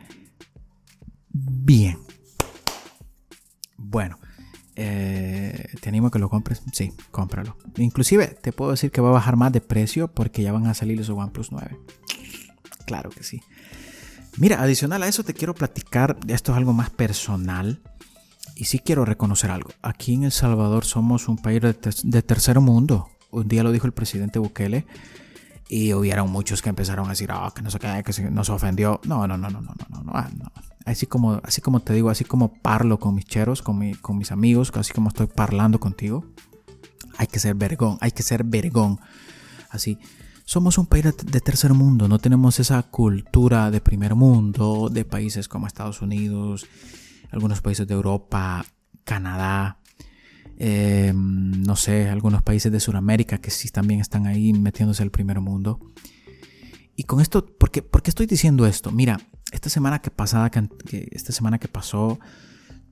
bien. 1.32 2.09
Bueno, 3.82 4.18
eh, 4.76 5.74
te 5.80 5.88
animo 5.88 6.08
a 6.08 6.10
que 6.10 6.18
lo 6.18 6.28
compres. 6.28 6.62
Sí, 6.72 6.92
cómpralo. 7.10 7.56
Inclusive 7.76 8.28
te 8.28 8.52
puedo 8.52 8.70
decir 8.70 8.90
que 8.90 9.00
va 9.00 9.08
a 9.08 9.12
bajar 9.12 9.36
más 9.36 9.52
de 9.52 9.60
precio 9.60 10.08
porque 10.08 10.42
ya 10.42 10.52
van 10.52 10.66
a 10.66 10.74
salir 10.74 10.98
los 10.98 11.08
OnePlus 11.08 11.50
9. 11.50 11.78
Claro 12.84 13.10
que 13.10 13.22
sí. 13.22 13.42
Mira, 14.36 14.62
adicional 14.62 15.02
a 15.02 15.08
eso 15.08 15.24
te 15.24 15.34
quiero 15.34 15.54
platicar, 15.54 16.16
esto 16.28 16.52
es 16.52 16.58
algo 16.58 16.72
más 16.72 16.90
personal. 16.90 17.80
Y 18.54 18.66
sí 18.66 18.78
quiero 18.78 19.04
reconocer 19.04 19.50
algo. 19.50 19.70
Aquí 19.80 20.14
en 20.14 20.24
El 20.24 20.32
Salvador 20.32 20.84
somos 20.84 21.28
un 21.28 21.38
país 21.38 21.62
de, 21.62 22.22
tercer 22.22 22.60
mundo. 22.60 23.08
Un 23.30 23.48
día 23.48 23.62
lo 23.62 23.72
dijo 23.72 23.86
el 23.86 23.92
presidente 23.92 24.38
Bukele. 24.38 24.86
Y 25.68 25.94
hubieron 25.94 26.30
muchos 26.30 26.60
que 26.60 26.68
empezaron 26.68 27.06
a 27.06 27.10
decir, 27.10 27.30
ah, 27.32 27.52
que 27.54 27.62
no 27.62 27.70
se 27.70 27.78
que 27.78 28.30
nos 28.30 28.50
ofendió. 28.50 29.00
No, 29.04 29.26
no, 29.26 29.38
no, 29.38 29.48
no, 29.48 29.60
no, 29.62 29.74
no, 29.88 30.02
no, 30.02 30.12
ah, 30.14 30.28
no. 30.36 30.50
Así 30.84 31.06
como, 31.06 31.40
así 31.44 31.60
como 31.60 31.80
te 31.80 31.92
digo, 31.92 32.10
así 32.10 32.24
como 32.24 32.54
parlo 32.54 32.98
con 32.98 33.14
mis 33.14 33.26
cheros, 33.26 33.62
con, 33.62 33.92
con 33.94 34.18
mis 34.18 34.32
amigos, 34.32 34.72
así 34.74 34.92
como 34.92 35.08
estoy 35.08 35.26
parlando 35.26 35.78
contigo. 35.78 36.24
Hay 37.18 37.26
que 37.26 37.38
ser 37.38 37.54
vergón, 37.54 37.98
hay 38.00 38.12
que 38.12 38.22
ser 38.22 38.44
vergón. 38.44 38.98
Así, 39.68 39.98
somos 40.44 40.78
un 40.78 40.86
país 40.86 41.04
de 41.04 41.40
tercer 41.40 41.74
mundo, 41.74 42.08
no 42.08 42.18
tenemos 42.18 42.58
esa 42.58 42.82
cultura 42.82 43.70
de 43.70 43.80
primer 43.80 44.14
mundo, 44.14 44.88
de 44.90 45.04
países 45.04 45.46
como 45.46 45.66
Estados 45.66 46.02
Unidos, 46.02 46.66
algunos 47.30 47.60
países 47.60 47.86
de 47.86 47.94
Europa, 47.94 48.64
Canadá, 49.04 49.78
eh, 50.58 51.12
no 51.14 51.76
sé, 51.76 52.08
algunos 52.08 52.42
países 52.42 52.72
de 52.72 52.80
Sudamérica 52.80 53.38
que 53.38 53.50
sí 53.50 53.68
también 53.68 54.00
están 54.00 54.26
ahí 54.26 54.52
metiéndose 54.52 55.02
al 55.02 55.10
primer 55.10 55.40
mundo. 55.40 55.78
Y 56.96 57.04
con 57.04 57.20
esto, 57.20 57.46
¿por 57.46 57.70
qué, 57.70 57.84
estoy 58.04 58.26
diciendo 58.26 58.66
esto? 58.66 58.90
Mira, 58.90 59.20
esta 59.52 59.70
semana 59.70 60.00
que 60.00 60.10
pasada, 60.10 60.50
esta 60.90 61.32
semana 61.32 61.58
que 61.58 61.68
pasó, 61.68 62.18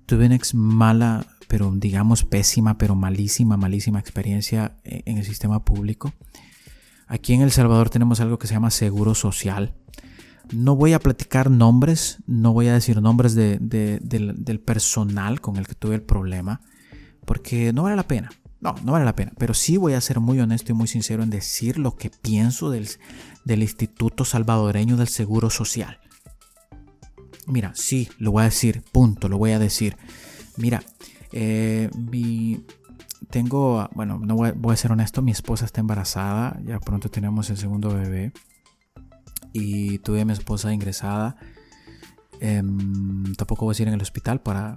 tuve 0.06 0.26
una 0.26 0.36
ex 0.36 0.54
mala, 0.54 1.26
pero 1.48 1.70
digamos 1.74 2.24
pésima, 2.24 2.78
pero 2.78 2.94
malísima, 2.94 3.56
malísima 3.56 3.98
experiencia 4.00 4.76
eh, 4.84 5.02
en 5.04 5.18
el 5.18 5.24
sistema 5.24 5.64
público. 5.64 6.12
Aquí 7.06 7.32
en 7.32 7.40
El 7.40 7.50
Salvador 7.50 7.90
tenemos 7.90 8.20
algo 8.20 8.38
que 8.38 8.46
se 8.46 8.54
llama 8.54 8.70
seguro 8.70 9.14
social. 9.14 9.74
No 10.52 10.76
voy 10.76 10.92
a 10.92 10.98
platicar 10.98 11.50
nombres, 11.50 12.18
no 12.26 12.52
voy 12.52 12.68
a 12.68 12.74
decir 12.74 13.00
nombres 13.02 13.34
del, 13.34 14.62
personal 14.64 15.40
con 15.40 15.56
el 15.56 15.66
que 15.66 15.74
tuve 15.74 15.94
el 15.94 16.02
problema, 16.02 16.60
porque 17.24 17.72
no 17.72 17.82
vale 17.82 17.96
la 17.96 18.08
pena. 18.08 18.30
No, 18.60 18.74
no 18.84 18.92
vale 18.92 19.04
la 19.04 19.14
pena. 19.14 19.32
Pero 19.38 19.54
sí 19.54 19.76
voy 19.76 19.92
a 19.92 20.00
ser 20.00 20.20
muy 20.20 20.40
honesto 20.40 20.72
y 20.72 20.74
muy 20.74 20.88
sincero 20.88 21.22
en 21.22 21.30
decir 21.30 21.78
lo 21.78 21.96
que 21.96 22.10
pienso 22.10 22.70
del, 22.70 22.88
del 23.44 23.62
Instituto 23.62 24.24
Salvadoreño 24.24 24.96
del 24.96 25.08
Seguro 25.08 25.50
Social. 25.50 25.98
Mira, 27.46 27.72
sí, 27.74 28.08
lo 28.18 28.32
voy 28.32 28.42
a 28.42 28.46
decir, 28.46 28.82
punto, 28.92 29.28
lo 29.28 29.38
voy 29.38 29.52
a 29.52 29.58
decir. 29.58 29.96
Mira, 30.56 30.82
eh, 31.32 31.88
mi, 31.96 32.64
tengo, 33.30 33.88
bueno, 33.94 34.18
no 34.18 34.34
voy, 34.36 34.72
a 34.72 34.76
ser 34.76 34.92
honesto, 34.92 35.22
mi 35.22 35.32
esposa 35.32 35.64
está 35.64 35.80
embarazada, 35.80 36.60
ya 36.64 36.78
pronto 36.80 37.10
tenemos 37.10 37.48
el 37.50 37.56
segundo 37.56 37.94
bebé 37.94 38.32
y 39.52 39.98
tuve 39.98 40.22
a 40.22 40.24
mi 40.24 40.32
esposa 40.32 40.72
ingresada. 40.72 41.36
Em, 42.40 43.34
tampoco 43.34 43.64
voy 43.64 43.72
a 43.72 43.74
decir 43.74 43.88
en 43.88 43.94
el 43.94 44.02
hospital 44.02 44.40
para 44.40 44.76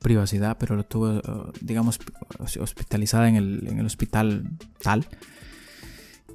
privacidad, 0.00 0.56
pero 0.58 0.74
lo 0.74 0.84
tuve, 0.84 1.18
eh, 1.18 1.22
digamos, 1.60 2.00
hospitalizada 2.58 3.28
en 3.28 3.36
el, 3.36 3.68
en 3.68 3.78
el 3.78 3.86
hospital 3.86 4.50
tal. 4.82 5.06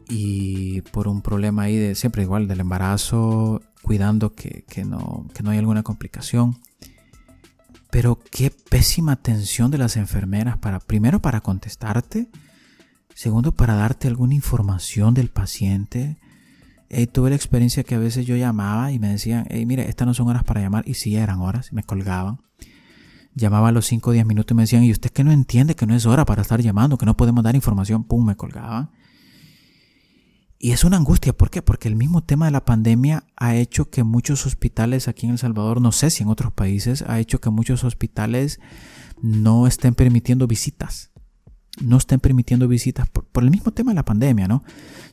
Y 0.07 0.81
por 0.81 1.07
un 1.07 1.21
problema 1.21 1.63
ahí 1.63 1.75
de 1.75 1.95
siempre 1.95 2.21
igual 2.21 2.47
del 2.47 2.59
embarazo, 2.59 3.61
cuidando 3.81 4.33
que, 4.33 4.63
que, 4.69 4.85
no, 4.85 5.27
que 5.33 5.43
no 5.43 5.49
hay 5.49 5.57
alguna 5.57 5.83
complicación. 5.83 6.57
Pero 7.89 8.19
qué 8.29 8.51
pésima 8.51 9.13
atención 9.13 9.71
de 9.71 9.77
las 9.77 9.97
enfermeras 9.97 10.57
para, 10.57 10.79
primero 10.79 11.21
para 11.21 11.41
contestarte, 11.41 12.27
segundo 13.13 13.53
para 13.53 13.75
darte 13.75 14.07
alguna 14.07 14.35
información 14.35 15.13
del 15.13 15.29
paciente. 15.29 16.17
tuve 17.13 17.31
la 17.31 17.35
experiencia 17.35 17.83
que 17.83 17.95
a 17.95 17.99
veces 17.99 18.27
yo 18.27 18.35
llamaba 18.35 18.91
y 18.91 18.99
me 18.99 19.09
decían, 19.09 19.47
hey, 19.49 19.65
mire, 19.65 19.89
estas 19.89 20.05
no 20.05 20.13
son 20.13 20.27
horas 20.27 20.43
para 20.43 20.61
llamar. 20.61 20.87
Y 20.87 20.95
sí 20.95 21.15
eran 21.15 21.39
horas, 21.39 21.73
me 21.73 21.83
colgaban. 21.83 22.41
Llamaba 23.35 23.69
a 23.69 23.71
los 23.71 23.85
5 23.85 24.09
o 24.09 24.13
10 24.13 24.25
minutos 24.25 24.53
y 24.53 24.55
me 24.55 24.63
decían, 24.63 24.83
¿y 24.83 24.91
usted 24.91 25.11
que 25.11 25.23
no 25.23 25.31
entiende 25.31 25.75
que 25.75 25.85
no 25.85 25.95
es 25.95 26.05
hora 26.05 26.25
para 26.25 26.41
estar 26.41 26.61
llamando, 26.61 26.97
que 26.97 27.05
no 27.05 27.17
podemos 27.17 27.43
dar 27.43 27.55
información? 27.55 28.03
Pum, 28.05 28.25
me 28.25 28.35
colgaban. 28.35 28.89
Y 30.57 30.71
es 30.71 30.83
una 30.83 30.97
angustia, 30.97 31.33
¿por 31.33 31.49
qué? 31.49 31.61
Porque 31.61 31.87
el 31.89 31.95
mismo 31.95 32.23
tema 32.23 32.45
de 32.45 32.51
la 32.51 32.63
pandemia 32.63 33.25
ha 33.35 33.55
hecho 33.55 33.89
que 33.89 34.03
muchos 34.03 34.45
hospitales 34.45 35.07
aquí 35.07 35.25
en 35.25 35.33
El 35.33 35.37
Salvador, 35.37 35.81
no 35.81 35.91
sé 35.91 36.09
si 36.09 36.23
en 36.23 36.29
otros 36.29 36.53
países, 36.53 37.03
ha 37.03 37.19
hecho 37.19 37.41
que 37.41 37.49
muchos 37.49 37.83
hospitales 37.83 38.59
no 39.21 39.67
estén 39.67 39.95
permitiendo 39.95 40.47
visitas. 40.47 41.11
No 41.81 41.97
estén 41.97 42.19
permitiendo 42.19 42.67
visitas 42.67 43.07
por, 43.09 43.43
el 43.43 43.51
mismo 43.51 43.71
tema 43.71 43.91
de 43.91 43.95
la 43.95 44.05
pandemia, 44.05 44.47
¿no? 44.47 44.63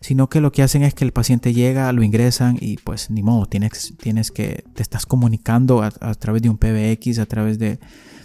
Sino 0.01 0.29
que 0.29 0.41
lo 0.41 0.53
que 0.53 0.63
hacen 0.63 0.83
es 0.83 0.95
que 0.95 1.05
el 1.05 1.13
paciente 1.13 1.53
llega, 1.53 1.93
lo 1.93 2.03
ingresan 2.03 2.57
y 2.61 2.77
pues 2.77 3.11
ni 3.11 3.23
modo, 3.23 3.47
tienes, 3.47 3.95
tienes 4.01 4.31
que, 4.31 4.65
te 4.75 4.83
estás 4.83 5.07
comunicando 5.07 5.83
a 5.83 6.15
través 6.15 6.43
de 6.43 6.49
un 6.49 6.59
PBX, 6.59 7.19
a 7.19 7.27
través 7.27 7.59
de, 7.59 7.79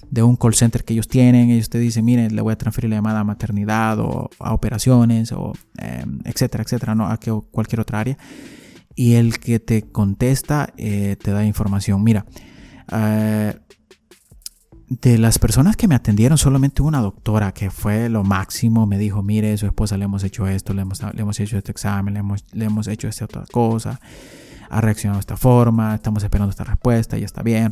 de 0.09 0.23
un 0.23 0.35
call 0.35 0.53
center 0.53 0.83
que 0.83 0.93
ellos 0.93 1.07
tienen. 1.07 1.49
Ellos 1.49 1.69
te 1.69 1.79
dicen, 1.79 2.05
miren, 2.05 2.35
le 2.35 2.41
voy 2.41 2.53
a 2.53 2.57
transferir 2.57 2.89
la 2.89 2.97
llamada 2.97 3.19
a 3.19 3.23
maternidad 3.23 3.99
o 3.99 4.29
a 4.39 4.53
operaciones 4.53 5.31
o 5.31 5.53
em, 5.77 6.19
etcétera, 6.25 6.63
etcétera, 6.63 6.95
¿no? 6.95 7.07
a 7.07 7.19
cualquier 7.51 7.79
otra 7.79 7.99
área. 7.99 8.17
Y 8.95 9.13
el 9.13 9.39
que 9.39 9.59
te 9.59 9.83
contesta 9.83 10.73
eh, 10.77 11.17
te 11.21 11.31
da 11.31 11.45
información. 11.45 12.03
Mira, 12.03 12.25
eh, 12.91 13.55
de 14.89 15.17
las 15.17 15.37
personas 15.37 15.75
que 15.75 15.87
me 15.87 15.95
atendieron, 15.95 16.37
solamente 16.37 16.81
una 16.81 16.99
doctora 17.01 17.53
que 17.53 17.69
fue 17.69 18.09
lo 18.09 18.23
máximo 18.23 18.85
me 18.85 18.97
dijo, 18.97 19.21
mire, 19.21 19.57
su 19.57 19.65
esposa 19.65 19.97
le 19.97 20.05
hemos 20.05 20.23
hecho 20.23 20.47
esto, 20.47 20.73
le 20.73 20.83
hemos, 20.83 21.01
le 21.01 21.21
hemos 21.21 21.39
hecho 21.39 21.57
este 21.57 21.71
examen, 21.71 22.13
le 22.13 22.21
hemos, 22.21 22.45
le 22.53 22.65
hemos 22.65 22.87
hecho 22.87 23.07
esta 23.07 23.25
otra 23.25 23.43
cosa, 23.51 23.99
ha 24.69 24.81
reaccionado 24.81 25.17
de 25.17 25.21
esta 25.21 25.37
forma, 25.37 25.95
estamos 25.95 26.23
esperando 26.23 26.51
esta 26.51 26.63
respuesta, 26.63 27.17
ya 27.17 27.25
está 27.25 27.43
bien, 27.43 27.69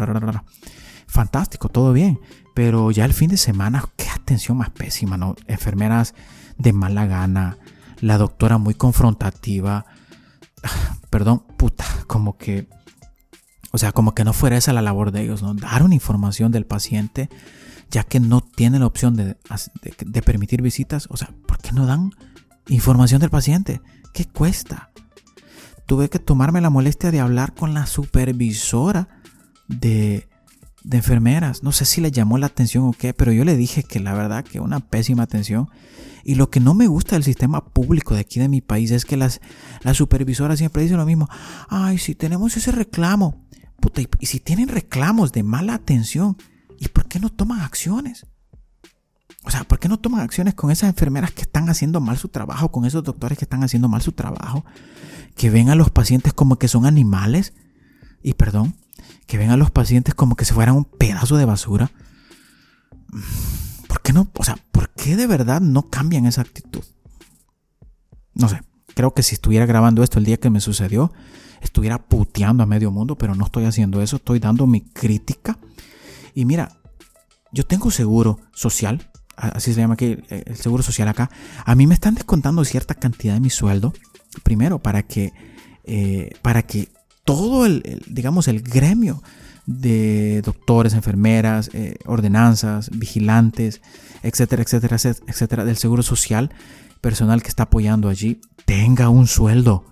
fantástico, 1.07 1.69
todo 1.69 1.93
bien. 1.93 2.19
Pero 2.53 2.91
ya 2.91 3.05
el 3.05 3.13
fin 3.13 3.29
de 3.29 3.37
semana, 3.37 3.83
qué 3.95 4.09
atención 4.09 4.57
más 4.57 4.69
pésima, 4.69 5.17
¿no? 5.17 5.35
Enfermeras 5.47 6.15
de 6.57 6.73
mala 6.73 7.05
gana, 7.05 7.57
la 7.99 8.17
doctora 8.17 8.57
muy 8.57 8.73
confrontativa. 8.75 9.85
Perdón, 11.09 11.43
puta, 11.57 11.85
como 12.07 12.37
que. 12.37 12.67
O 13.75 13.77
sea, 13.77 13.91
como 13.91 14.15
que 14.15 14.23
no 14.23 14.31
fuera 14.31 14.55
esa 14.55 14.71
la 14.71 14.81
labor 14.81 15.11
de 15.11 15.21
ellos, 15.21 15.43
¿no? 15.43 15.53
Dar 15.53 15.83
una 15.83 15.95
información 15.95 16.49
del 16.53 16.65
paciente, 16.65 17.29
ya 17.91 18.05
que 18.05 18.21
no 18.21 18.39
tienen 18.39 18.79
la 18.79 18.87
opción 18.87 19.17
de, 19.17 19.35
de 20.05 20.21
permitir 20.21 20.61
visitas. 20.61 21.09
O 21.11 21.17
sea, 21.17 21.31
¿por 21.45 21.57
qué 21.57 21.73
no 21.73 21.85
dan 21.85 22.11
información 22.69 23.19
del 23.19 23.29
paciente? 23.29 23.81
¿Qué 24.13 24.23
cuesta? 24.23 24.91
Tuve 25.87 26.09
que 26.09 26.19
tomarme 26.19 26.61
la 26.61 26.69
molestia 26.69 27.11
de 27.11 27.19
hablar 27.19 27.53
con 27.53 27.73
la 27.73 27.85
supervisora 27.85 29.09
de, 29.67 30.29
de 30.85 30.97
enfermeras. 30.97 31.61
No 31.61 31.73
sé 31.73 31.83
si 31.83 31.99
le 31.99 32.11
llamó 32.11 32.37
la 32.37 32.45
atención 32.45 32.85
o 32.85 32.93
qué, 32.93 33.13
pero 33.13 33.33
yo 33.33 33.43
le 33.43 33.57
dije 33.57 33.83
que 33.83 33.99
la 33.99 34.13
verdad 34.13 34.45
que 34.45 34.61
una 34.61 34.79
pésima 34.79 35.23
atención. 35.23 35.69
Y 36.23 36.35
lo 36.35 36.49
que 36.49 36.59
no 36.59 36.73
me 36.73 36.87
gusta 36.87 37.15
del 37.15 37.23
sistema 37.23 37.65
público 37.65 38.15
de 38.15 38.21
aquí 38.21 38.39
de 38.39 38.49
mi 38.49 38.61
país 38.61 38.89
es 38.89 39.05
que 39.05 39.15
las, 39.15 39.41
las 39.83 39.97
supervisoras 39.97 40.57
siempre 40.57 40.81
dicen 40.81 40.97
lo 40.97 41.05
mismo. 41.05 41.29
Ay, 41.69 41.99
si 41.99 42.15
tenemos 42.15 42.57
ese 42.57 42.71
reclamo. 42.71 43.44
Puta, 43.79 44.01
y, 44.01 44.07
y 44.19 44.25
si 44.25 44.39
tienen 44.39 44.67
reclamos 44.67 45.31
de 45.31 45.43
mala 45.43 45.73
atención, 45.73 46.37
¿y 46.79 46.87
por 46.87 47.05
qué 47.07 47.19
no 47.19 47.29
toman 47.29 47.61
acciones? 47.61 48.25
O 49.45 49.51
sea, 49.51 49.63
¿por 49.63 49.79
qué 49.79 49.87
no 49.87 49.99
toman 49.99 50.21
acciones 50.21 50.55
con 50.55 50.71
esas 50.71 50.89
enfermeras 50.89 51.31
que 51.31 51.43
están 51.43 51.69
haciendo 51.69 52.01
mal 52.01 52.17
su 52.17 52.29
trabajo, 52.29 52.71
con 52.71 52.85
esos 52.85 53.03
doctores 53.03 53.37
que 53.37 53.45
están 53.45 53.63
haciendo 53.63 53.87
mal 53.87 54.01
su 54.01 54.11
trabajo, 54.11 54.65
que 55.35 55.51
ven 55.51 55.69
a 55.69 55.75
los 55.75 55.91
pacientes 55.91 56.33
como 56.33 56.57
que 56.57 56.67
son 56.67 56.85
animales? 56.85 57.53
Y 58.23 58.33
perdón, 58.33 58.75
que 59.27 59.37
ven 59.37 59.51
a 59.51 59.57
los 59.57 59.69
pacientes 59.69 60.15
como 60.15 60.35
que 60.35 60.45
se 60.45 60.53
fueran 60.55 60.75
un 60.75 60.85
pedazo 60.85 61.37
de 61.37 61.45
basura. 61.45 61.91
¿Por 63.87 64.01
qué 64.01 64.13
no? 64.13 64.31
O 64.33 64.43
sea, 64.43 64.57
¿por 64.71 64.89
qué 64.89 65.15
de 65.15 65.27
verdad 65.27 65.61
no 65.61 65.89
cambian 65.89 66.25
esa 66.25 66.41
actitud? 66.41 66.83
No 68.33 68.49
sé, 68.49 68.61
creo 68.95 69.13
que 69.13 69.21
si 69.21 69.35
estuviera 69.35 69.67
grabando 69.67 70.01
esto 70.01 70.17
el 70.17 70.25
día 70.25 70.37
que 70.37 70.49
me 70.49 70.59
sucedió, 70.59 71.13
estuviera 71.61 71.97
puteando 71.97 72.63
a 72.63 72.65
medio 72.65 72.91
mundo, 72.91 73.17
pero 73.17 73.35
no 73.35 73.45
estoy 73.45 73.65
haciendo 73.65 74.01
eso, 74.01 74.17
estoy 74.17 74.39
dando 74.39 74.67
mi 74.67 74.81
crítica. 74.81 75.57
Y 76.33 76.45
mira, 76.45 76.77
yo 77.51 77.65
tengo 77.65 77.91
seguro 77.91 78.39
social, 78.53 79.09
así 79.35 79.73
se 79.73 79.81
llama 79.81 79.93
aquí 79.95 80.17
el 80.29 80.55
seguro 80.55 80.83
social 80.83 81.07
acá. 81.07 81.29
A 81.65 81.75
mí 81.75 81.87
me 81.87 81.93
están 81.93 82.15
descontando 82.15 82.63
cierta 82.65 82.95
cantidad 82.95 83.33
de 83.33 83.39
mi 83.39 83.49
sueldo, 83.49 83.93
primero 84.43 84.79
para 84.79 85.03
que, 85.03 85.33
eh, 85.83 86.31
para 86.41 86.63
que 86.63 86.89
todo 87.23 87.65
el, 87.65 88.03
digamos, 88.07 88.47
el 88.47 88.61
gremio 88.61 89.21
de 89.65 90.41
doctores, 90.43 90.93
enfermeras, 90.93 91.71
eh, 91.73 91.97
ordenanzas, 92.05 92.91
vigilantes, 92.91 93.81
etcétera, 94.21 94.63
etcétera, 94.63 94.97
etcétera, 95.27 95.65
del 95.65 95.77
Seguro 95.77 96.03
Social, 96.03 96.51
personal 97.01 97.41
que 97.41 97.49
está 97.49 97.63
apoyando 97.63 98.09
allí, 98.09 98.41
tenga 98.65 99.09
un 99.09 99.27
sueldo. 99.27 99.85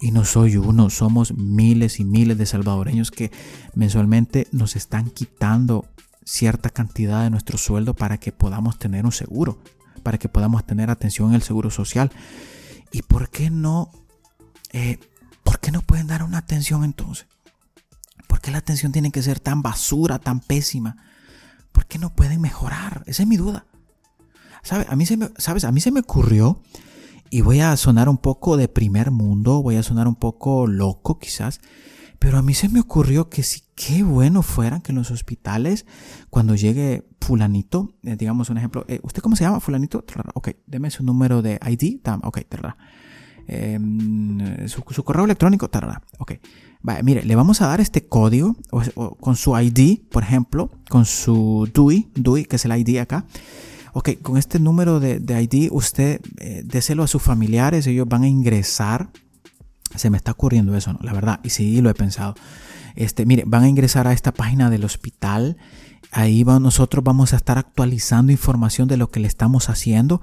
Y 0.00 0.10
no 0.10 0.24
soy 0.24 0.56
uno, 0.56 0.90
somos 0.90 1.34
miles 1.34 2.00
y 2.00 2.04
miles 2.04 2.36
de 2.36 2.46
salvadoreños 2.46 3.10
que 3.10 3.30
mensualmente 3.74 4.48
nos 4.52 4.76
están 4.76 5.10
quitando 5.10 5.86
cierta 6.24 6.70
cantidad 6.70 7.22
de 7.22 7.30
nuestro 7.30 7.58
sueldo 7.58 7.94
para 7.94 8.18
que 8.18 8.32
podamos 8.32 8.78
tener 8.78 9.04
un 9.04 9.12
seguro, 9.12 9.58
para 10.02 10.18
que 10.18 10.28
podamos 10.28 10.66
tener 10.66 10.90
atención 10.90 11.30
en 11.30 11.36
el 11.36 11.42
seguro 11.42 11.70
social. 11.70 12.10
¿Y 12.92 13.02
por 13.02 13.30
qué 13.30 13.50
no 13.50 13.90
eh, 14.72 14.98
¿Por 15.44 15.60
qué 15.60 15.70
no 15.70 15.82
pueden 15.82 16.08
dar 16.08 16.24
una 16.24 16.38
atención 16.38 16.82
entonces? 16.82 17.26
¿Por 18.26 18.40
qué 18.40 18.50
la 18.50 18.58
atención 18.58 18.90
tiene 18.90 19.12
que 19.12 19.22
ser 19.22 19.38
tan 19.38 19.62
basura, 19.62 20.18
tan 20.18 20.40
pésima? 20.40 20.96
¿Por 21.70 21.86
qué 21.86 21.98
no 21.98 22.12
pueden 22.14 22.40
mejorar? 22.40 23.04
Esa 23.06 23.22
es 23.22 23.28
mi 23.28 23.36
duda. 23.36 23.66
¿Sabes? 24.62 24.88
A 24.88 24.96
mí 24.96 25.06
se 25.06 25.16
me, 25.16 25.30
¿sabes? 25.36 25.64
A 25.64 25.70
mí 25.70 25.80
se 25.80 25.92
me 25.92 26.00
ocurrió 26.00 26.60
y 27.30 27.40
voy 27.40 27.60
a 27.60 27.76
sonar 27.76 28.08
un 28.08 28.18
poco 28.18 28.56
de 28.56 28.68
primer 28.68 29.10
mundo, 29.10 29.62
voy 29.62 29.76
a 29.76 29.82
sonar 29.82 30.08
un 30.08 30.16
poco 30.16 30.66
loco 30.66 31.18
quizás, 31.18 31.60
Pero 32.18 32.38
a 32.38 32.42
mí 32.42 32.54
se 32.54 32.70
me 32.70 32.80
ocurrió 32.80 33.28
que 33.28 33.42
sí, 33.42 33.64
qué 33.74 34.02
bueno 34.02 34.42
fuera 34.42 34.80
que 34.80 34.92
en 34.92 34.96
los 34.96 35.10
hospitales, 35.10 35.84
cuando 36.30 36.54
llegue 36.54 37.06
fulanito, 37.20 37.92
eh, 38.02 38.16
digamos 38.16 38.48
un 38.50 38.56
ejemplo, 38.56 38.84
eh, 38.88 39.00
¿usted 39.02 39.20
cómo 39.20 39.36
se 39.36 39.44
llama 39.44 39.60
fulanito? 39.60 40.04
Ok, 40.34 40.50
deme 40.66 40.90
su 40.90 41.02
número 41.02 41.42
de 41.42 41.58
ID. 41.68 42.00
Ok, 42.22 42.38
em, 43.46 44.68
su, 44.68 44.82
correo 44.82 45.24
electrónico. 45.24 45.68
Ok, 46.18 46.32
vale, 46.80 47.02
mire, 47.02 47.24
le 47.24 47.34
vamos 47.34 47.60
a 47.60 47.66
dar 47.66 47.80
este 47.80 48.06
código 48.06 48.56
con 49.20 49.36
su 49.36 49.58
ID, 49.58 50.00
por 50.10 50.22
ejemplo, 50.22 50.70
con 50.88 51.04
su 51.04 51.68
DUI, 51.74 52.10
DUI, 52.14 52.44
que 52.46 52.56
es 52.56 52.64
el 52.64 52.74
ID 52.74 53.00
acá. 53.00 53.26
Ok, 53.94 54.10
con 54.20 54.36
este 54.36 54.58
número 54.58 55.00
de, 55.00 55.18
ID 55.18 55.70
usted 55.72 56.20
eh, 56.38 56.62
déselo 56.64 57.04
a 57.04 57.06
sus 57.06 57.22
familiares, 57.22 57.86
ellos 57.86 58.06
van 58.06 58.24
a 58.24 58.28
ingresar 58.28 59.08
se 59.94 60.10
me 60.10 60.16
está 60.16 60.32
ocurriendo 60.32 60.76
eso, 60.76 60.92
¿no? 60.92 60.98
La 61.02 61.12
verdad, 61.12 61.40
y 61.42 61.50
sí, 61.50 61.80
lo 61.80 61.90
he 61.90 61.94
pensado. 61.94 62.34
Este, 62.96 63.26
mire, 63.26 63.44
van 63.46 63.64
a 63.64 63.68
ingresar 63.68 64.06
a 64.06 64.12
esta 64.12 64.32
página 64.32 64.70
del 64.70 64.84
hospital. 64.84 65.56
Ahí 66.10 66.44
nosotros 66.44 67.02
vamos 67.02 67.32
a 67.32 67.36
estar 67.36 67.58
actualizando 67.58 68.30
información 68.30 68.86
de 68.86 68.96
lo 68.96 69.10
que 69.10 69.18
le 69.18 69.26
estamos 69.26 69.68
haciendo. 69.68 70.20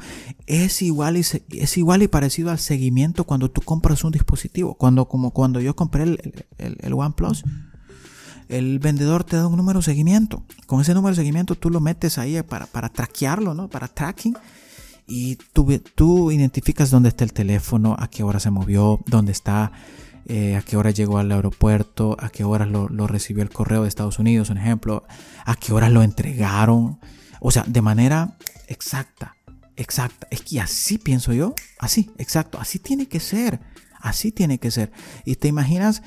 Es 0.48 0.82
igual 0.82 1.18
y, 1.18 1.22
es 1.22 1.78
igual 1.78 2.02
y 2.02 2.08
parecido 2.08 2.50
al 2.50 2.60
seguimiento 2.60 3.26
cuando 3.26 3.52
tú 3.52 3.62
compras 3.62 4.04
un 4.04 4.12
dispositivo. 4.12 4.76
Cuando, 4.76 5.08
como 5.08 5.32
cuando 5.32 5.60
yo 5.60 5.76
compré 5.76 6.04
el, 6.04 6.46
el, 6.58 6.94
OnePlus, 6.94 7.44
el 8.52 8.80
vendedor 8.80 9.24
te 9.24 9.38
da 9.38 9.48
un 9.48 9.58
número 9.58 9.80
de 9.80 9.86
seguimiento. 9.86 10.44
Con 10.68 10.82
ese 10.82 10.94
número 10.94 11.16
de 11.16 11.22
seguimiento 11.22 11.56
tú 11.56 11.70
lo 11.70 11.80
metes 11.80 12.18
ahí 12.18 12.42
para, 12.44 12.68
para 12.68 12.90
traquearlo, 12.90 13.54
¿no? 13.54 13.70
Para 13.70 13.88
tracking 13.88 14.36
y 15.08 15.36
tú, 15.52 15.68
tú 15.94 16.32
identificas 16.32 16.90
dónde 16.90 17.10
está 17.10 17.26
el 17.26 17.34
teléfono, 17.34 17.98
a 18.00 18.10
qué 18.10 18.24
hora 18.24 18.40
se 18.40 18.50
movió, 18.50 19.02
dónde 19.08 19.34
está, 19.34 19.74
eh, 20.26 20.56
a 20.56 20.62
qué 20.62 20.78
hora 20.78 20.92
llegó 20.92 21.18
al 21.18 21.32
aeropuerto, 21.32 22.16
a 22.18 22.30
qué 22.30 22.46
hora 22.46 22.66
lo, 22.66 22.88
recibió 23.08 23.44
el 23.44 23.50
correo 23.50 23.82
de 23.82 23.90
Estados 23.90 24.20
Unidos, 24.20 24.50
un 24.50 24.58
ejemplo, 24.58 25.06
a 25.46 25.56
qué 25.56 25.74
hora 25.74 25.90
lo 25.90 26.02
entregaron. 26.02 27.00
O 27.42 27.52
sea, 27.52 27.66
de 27.68 27.82
manera 27.82 28.38
exacta, 28.68 29.36
exacta. 29.76 30.28
Es 30.32 30.44
que 30.44 30.62
así 30.62 30.98
pienso 30.98 31.34
yo, 31.34 31.56
así, 31.80 32.12
exacto, 32.18 32.58
así 32.60 32.80
tiene 32.80 33.08
que 33.08 33.20
ser, 33.20 33.60
así 34.00 34.32
tiene 34.32 34.60
que 34.60 34.72
ser. 34.72 34.94
Y 35.26 35.36
te 35.36 35.50
imaginas, 35.50 36.04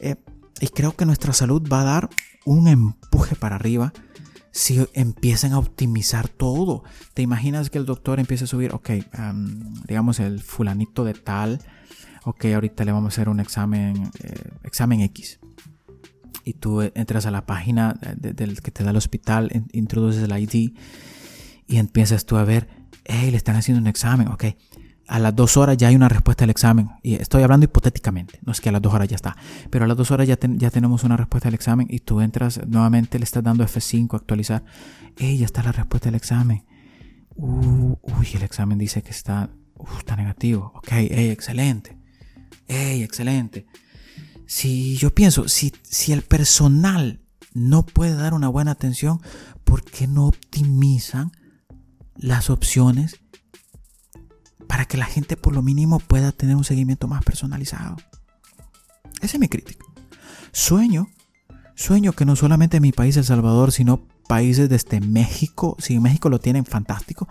eh, 0.00 0.16
y 0.60 0.68
creo 0.68 0.96
que 0.96 1.06
nuestra 1.06 1.32
salud 1.32 1.62
va 1.70 1.82
a 1.82 1.84
dar 1.84 2.10
un 2.44 2.68
empuje 2.68 3.36
para 3.36 3.56
arriba 3.56 3.92
si 4.52 4.86
empiezan 4.94 5.52
a 5.52 5.58
optimizar 5.58 6.28
todo. 6.28 6.82
¿Te 7.12 7.22
imaginas 7.22 7.68
que 7.68 7.78
el 7.78 7.84
doctor 7.84 8.20
empiece 8.20 8.44
a 8.44 8.46
subir, 8.46 8.72
ok, 8.72 8.90
digamos 9.86 10.18
el 10.18 10.40
fulanito 10.40 11.04
de 11.04 11.12
tal, 11.12 11.60
ok, 12.24 12.46
ahorita 12.46 12.84
le 12.84 12.92
vamos 12.92 13.12
a 13.12 13.14
hacer 13.14 13.28
un 13.28 13.40
examen, 13.40 14.10
eh, 14.22 14.50
examen 14.64 15.00
X. 15.00 15.40
Y 16.44 16.54
tú 16.54 16.80
entras 16.80 17.26
a 17.26 17.30
la 17.30 17.44
página 17.44 17.98
del 18.16 18.62
que 18.62 18.70
te 18.70 18.84
da 18.84 18.90
el 18.90 18.96
hospital, 18.96 19.64
introduces 19.72 20.22
el 20.22 20.38
ID 20.38 20.74
y 21.66 21.76
empiezas 21.76 22.24
tú 22.24 22.36
a 22.36 22.44
ver, 22.44 22.68
hey, 23.04 23.30
le 23.30 23.36
están 23.36 23.56
haciendo 23.56 23.80
un 23.80 23.88
examen, 23.88 24.28
ok 24.28 24.44
a 25.08 25.18
las 25.18 25.34
dos 25.34 25.56
horas 25.56 25.76
ya 25.76 25.88
hay 25.88 25.96
una 25.96 26.08
respuesta 26.08 26.44
al 26.44 26.50
examen. 26.50 26.90
Y 27.02 27.14
estoy 27.14 27.42
hablando 27.42 27.64
hipotéticamente, 27.64 28.38
no 28.44 28.52
es 28.52 28.60
que 28.60 28.68
a 28.68 28.72
las 28.72 28.82
dos 28.82 28.92
horas 28.94 29.08
ya 29.08 29.16
está, 29.16 29.36
pero 29.70 29.84
a 29.84 29.88
las 29.88 29.96
dos 29.96 30.10
horas 30.10 30.26
ya, 30.26 30.36
tenemos 30.36 31.04
una 31.04 31.16
respuesta 31.16 31.48
al 31.48 31.54
examen 31.54 31.86
y 31.90 32.00
tú 32.00 32.20
entras 32.20 32.60
nuevamente, 32.66 33.18
le 33.18 33.24
estás 33.24 33.42
dando 33.42 33.64
F5, 33.64 34.14
actualizar. 34.14 34.64
¡Ey, 35.16 35.38
ya 35.38 35.46
está 35.46 35.62
la 35.62 35.72
respuesta 35.72 36.08
del 36.08 36.16
examen! 36.16 36.64
Uh, 37.36 37.96
uy, 38.02 38.28
el 38.34 38.42
examen 38.42 38.78
dice 38.78 39.02
que 39.02 39.10
está, 39.10 39.50
está 39.98 40.16
negativo. 40.16 40.72
Ok, 40.74 40.92
ey, 40.92 41.30
excelente. 41.30 41.96
¡Ey, 42.66 43.02
excelente! 43.02 43.66
Si 44.46 44.96
yo 44.96 45.14
pienso, 45.14 45.48
si, 45.48 45.72
si 45.82 46.12
el 46.12 46.22
personal 46.22 47.20
no 47.52 47.84
puede 47.84 48.14
dar 48.14 48.34
una 48.34 48.48
buena 48.48 48.72
atención, 48.72 49.20
¿por 49.64 49.82
qué 49.84 50.06
no 50.06 50.26
optimizan 50.26 51.32
las 52.16 52.50
opciones? 52.50 53.16
Para 54.66 54.84
que 54.84 54.96
la 54.96 55.06
gente 55.06 55.36
por 55.36 55.54
lo 55.54 55.62
mínimo 55.62 55.98
pueda 55.98 56.32
tener 56.32 56.56
un 56.56 56.64
seguimiento 56.64 57.08
más 57.08 57.24
personalizado. 57.24 57.96
Esa 59.20 59.36
es 59.36 59.40
mi 59.40 59.48
crítica. 59.48 59.84
Sueño, 60.52 61.08
sueño 61.74 62.12
que 62.12 62.24
no 62.24 62.36
solamente 62.36 62.80
mi 62.80 62.92
país, 62.92 63.16
El 63.16 63.24
Salvador, 63.24 63.72
sino 63.72 64.06
países 64.28 64.68
desde 64.68 65.00
México, 65.00 65.76
si 65.78 65.98
México 65.98 66.28
lo 66.28 66.40
tienen 66.40 66.64
fantástico, 66.64 67.28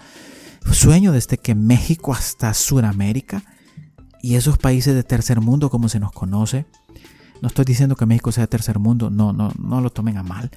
sueño 0.71 1.11
desde 1.11 1.37
que 1.37 1.55
México 1.55 2.13
hasta 2.13 2.53
Sudamérica 2.53 3.43
y 4.21 4.35
esos 4.35 4.57
países 4.57 4.95
de 4.95 5.03
tercer 5.03 5.41
mundo 5.41 5.69
como 5.69 5.89
se 5.89 5.99
nos 5.99 6.11
conoce, 6.11 6.65
no 7.41 7.49
estoy 7.49 7.65
diciendo 7.65 7.95
que 7.95 8.05
México 8.05 8.31
sea 8.31 8.47
tercer 8.47 8.79
mundo, 8.79 9.09
no, 9.09 9.33
no, 9.33 9.51
no 9.59 9.81
lo 9.81 9.91
tomen 9.91 10.17
a 10.17 10.23
mal, 10.23 10.51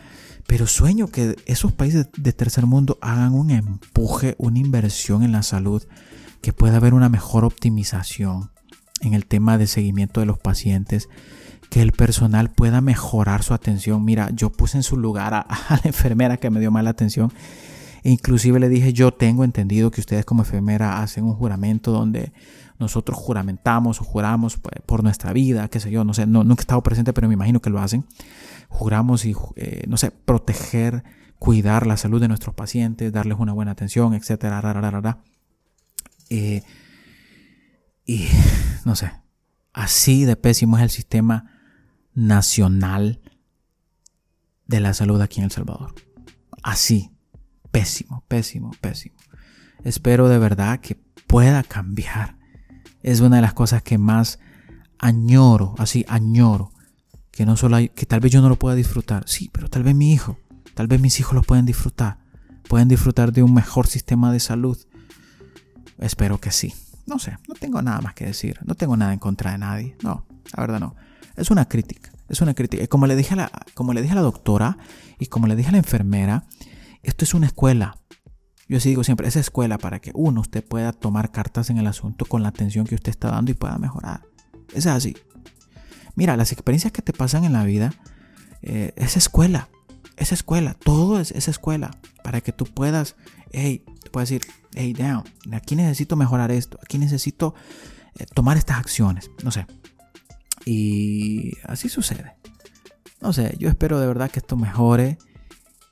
pero 0.47 0.67
sueño 0.67 1.09
que 1.09 1.37
esos 1.47 1.73
países 1.73 2.09
de 2.17 2.33
tercer 2.33 2.67
mundo 2.67 2.99
hagan 3.03 3.35
un 3.35 3.51
empuje, 3.51 4.37
una 4.39 4.59
inversión 4.59 5.23
en 5.23 5.33
la 5.33 5.43
salud 5.43 5.83
que 6.41 6.53
pueda 6.53 6.77
haber 6.77 6.95
una 6.95 7.09
mejor 7.09 7.45
optimización 7.45 8.51
en 9.01 9.15
el 9.15 9.27
tema 9.27 9.59
de 9.59 9.67
seguimiento 9.67 10.21
de 10.21 10.27
los 10.27 10.39
pacientes, 10.39 11.09
que 11.71 11.83
el 11.83 11.93
personal 11.93 12.51
pueda 12.51 12.81
mejorar 12.81 13.43
su 13.43 13.55
atención. 13.55 14.05
Mira, 14.05 14.31
yo 14.33 14.51
puse 14.51 14.79
en 14.79 14.83
su 14.83 14.97
lugar 14.97 15.35
a, 15.35 15.47
la 15.71 15.81
enfermera 15.85 16.37
que 16.39 16.51
me 16.51 16.61
dio 16.61 16.71
mala 16.71 16.91
atención. 16.91 17.33
E 18.03 18.11
inclusive 18.11 18.61
le 18.61 18.69
dije, 18.69 18.93
yo 18.93 19.13
tengo 19.13 19.45
entendido 19.45 19.91
que 19.91 20.01
ustedes 20.01 20.25
como 20.25 20.43
enfermera 20.43 21.03
hacen 21.03 21.25
un 21.25 21.35
juramento 21.35 21.91
donde 21.91 22.33
nosotros 22.79 23.19
juramentamos 23.19 24.01
o 24.01 24.05
juramos 24.05 24.59
por 24.87 25.03
nuestra 25.03 25.33
vida, 25.33 25.69
qué 25.69 25.81
sé 25.81 25.91
yo, 25.91 26.05
no 26.05 26.15
sé, 26.15 26.27
no, 26.27 26.45
nunca 26.45 26.61
he 26.61 26.63
estado 26.63 26.83
presente, 26.83 27.13
pero 27.13 27.27
me 27.27 27.35
imagino 27.35 27.61
que 27.61 27.71
lo 27.71 27.81
hacen. 27.81 28.07
Juramos 28.69 29.25
y, 29.25 29.35
eh, 29.57 29.85
no 29.89 29.97
sé, 29.97 30.13
proteger, 30.13 31.03
cuidar 31.41 31.87
la 31.87 31.97
salud 31.97 32.21
de 32.21 32.29
nuestros 32.29 32.55
pacientes, 32.55 33.13
darles 33.13 33.39
una 33.39 33.53
buena 33.53 33.73
atención, 33.73 34.15
etcétera, 34.15 34.61
y 36.29 36.63
no 38.85 38.97
sé, 38.97 39.13
así 39.73 40.25
de 40.25 40.37
pésimo 40.37 40.77
es 40.77 40.83
el 40.83 40.91
sistema 40.91 41.59
nacional 42.15 43.21
de 44.67 44.81
la 44.81 44.95
salud 44.95 45.21
aquí 45.21 45.41
en 45.41 45.45
El 45.45 45.51
Salvador. 45.51 45.95
Así, 46.63 47.11
pésimo, 47.71 48.25
pésimo, 48.29 48.73
pésimo. 48.81 49.17
Espero 49.85 50.29
de 50.29 50.39
verdad 50.39 50.81
que 50.81 50.97
pueda 51.27 51.63
cambiar. 51.63 52.37
Es 53.03 53.21
una 53.21 53.37
de 53.37 53.43
las 53.43 53.55
cosas 53.55 53.83
que 53.83 53.99
más 53.99 54.39
añoro, 54.99 55.75
así 55.79 56.05
añoro, 56.09 56.73
que 57.31 57.47
no 57.47 57.57
solo 57.57 57.79
que 57.95 58.07
tal 58.07 58.21
vez 58.21 58.33
yo 58.33 58.43
no 58.43 58.49
lo 58.49 58.59
pueda 58.59 58.75
disfrutar, 58.75 59.29
sí, 59.29 59.49
pero 59.53 59.69
tal 59.69 59.85
vez 59.85 59.95
mi 59.95 60.13
hijo, 60.13 60.39
tal 60.75 60.89
vez 60.89 61.01
mis 61.01 61.21
hijos 61.21 61.35
lo 61.35 61.43
pueden 61.43 61.67
disfrutar, 61.67 62.19
pueden 62.69 62.89
disfrutar 62.89 63.33
de 63.33 63.45
un 63.45 63.55
mejor 63.55 63.87
sistema 63.87 64.33
de 64.33 64.41
salud, 64.41 64.77
Espero 65.99 66.39
que 66.39 66.51
sí. 66.51 66.75
No 67.07 67.19
sé, 67.19 67.37
no 67.49 67.55
tengo 67.55 67.81
nada 67.83 68.01
más 68.01 68.15
que 68.15 68.27
decir. 68.27 68.59
No 68.65 68.75
tengo 68.75 68.97
nada 68.97 69.13
en 69.13 69.19
contra 69.19 69.53
de 69.53 69.59
nadie. 69.59 69.97
No, 70.03 70.27
la 70.57 70.61
verdad 70.63 70.81
no. 70.81 70.95
Es 71.37 71.51
una 71.51 71.67
crítica. 71.69 72.11
Es 72.29 72.41
una 72.41 72.55
crítica. 72.55 72.87
Como 72.87 73.07
le 73.07 73.17
dije 73.17 73.35
a 73.35 73.37
la, 73.37 73.51
como 73.75 73.93
le 73.93 74.03
dije 74.03 74.13
a 74.13 74.17
la 74.17 74.23
doctora 74.23 74.77
y 75.19 75.27
como 75.27 75.47
le 75.47 75.57
dije 75.57 75.71
a 75.71 75.73
la 75.73 75.79
enfermera, 75.79 76.45
esto 77.03 77.25
es 77.25 77.35
una 77.35 77.47
escuela. 77.47 77.99
Yo 78.69 78.77
así 78.77 78.91
digo 78.91 79.03
siempre, 79.03 79.27
es 79.27 79.37
escuela 79.37 79.79
para 79.79 79.99
que 80.01 80.11
uno, 80.15 80.43
usted 80.43 80.63
pueda 80.63 80.93
tomar 80.93 81.31
cartas 81.31 81.71
en 81.71 81.79
el 81.79 81.87
asunto 81.87 82.27
con 82.27 82.43
la 82.43 82.51
atención 82.51 82.87
que 82.87 82.95
usted 82.95 83.11
está 83.11 83.31
dando 83.31 83.51
y 83.51 83.55
pueda 83.55 83.79
mejorar. 83.79 84.25
Es 84.75 84.87
así. 84.87 85.17
Mira, 86.15 86.37
las 86.37 86.53
experiencias 86.53 86.93
que 86.93 87.01
te 87.01 87.15
pasan 87.15 87.45
en 87.45 87.55
la 87.55 87.65
vida 87.65 87.95
eh, 88.61 88.93
es 88.97 89.17
escuela. 89.17 89.71
Es 90.19 90.33
escuela. 90.33 90.75
Todo 90.75 91.21
es, 91.21 91.31
es 91.33 91.49
escuela. 91.49 91.91
Para 92.23 92.41
que 92.41 92.53
tú 92.53 92.65
puedas, 92.65 93.17
hey, 93.53 93.85
te 94.03 94.11
puedes 94.11 94.29
decir, 94.29 94.47
hey, 94.75 94.93
down, 94.93 95.25
aquí 95.53 95.77
necesito 95.77 96.17
mejorar 96.17 96.51
esto, 96.51 96.79
aquí 96.83 96.99
necesito 96.99 97.55
eh, 98.19 98.27
tomar 98.35 98.57
estas 98.57 98.79
acciones, 98.79 99.31
no 99.43 99.51
sé. 99.51 99.67
Y 100.65 101.53
así 101.65 101.89
sucede. 101.89 102.37
No 103.21 103.33
sé, 103.33 103.57
yo 103.59 103.69
espero 103.69 103.99
de 103.99 104.07
verdad 104.07 104.31
que 104.31 104.39
esto 104.39 104.57
mejore 104.57 105.19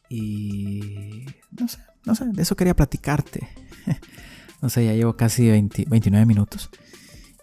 y 0.09 1.27
no 1.59 1.67
sé, 1.67 1.79
no 2.05 2.15
sé, 2.15 2.27
de 2.27 2.43
eso 2.43 2.57
quería 2.57 2.77
platicarte. 2.77 3.49
no 4.63 4.69
sé, 4.69 4.85
ya 4.85 4.93
llevo 4.93 5.17
casi 5.17 5.49
29 5.49 6.27
minutos 6.27 6.71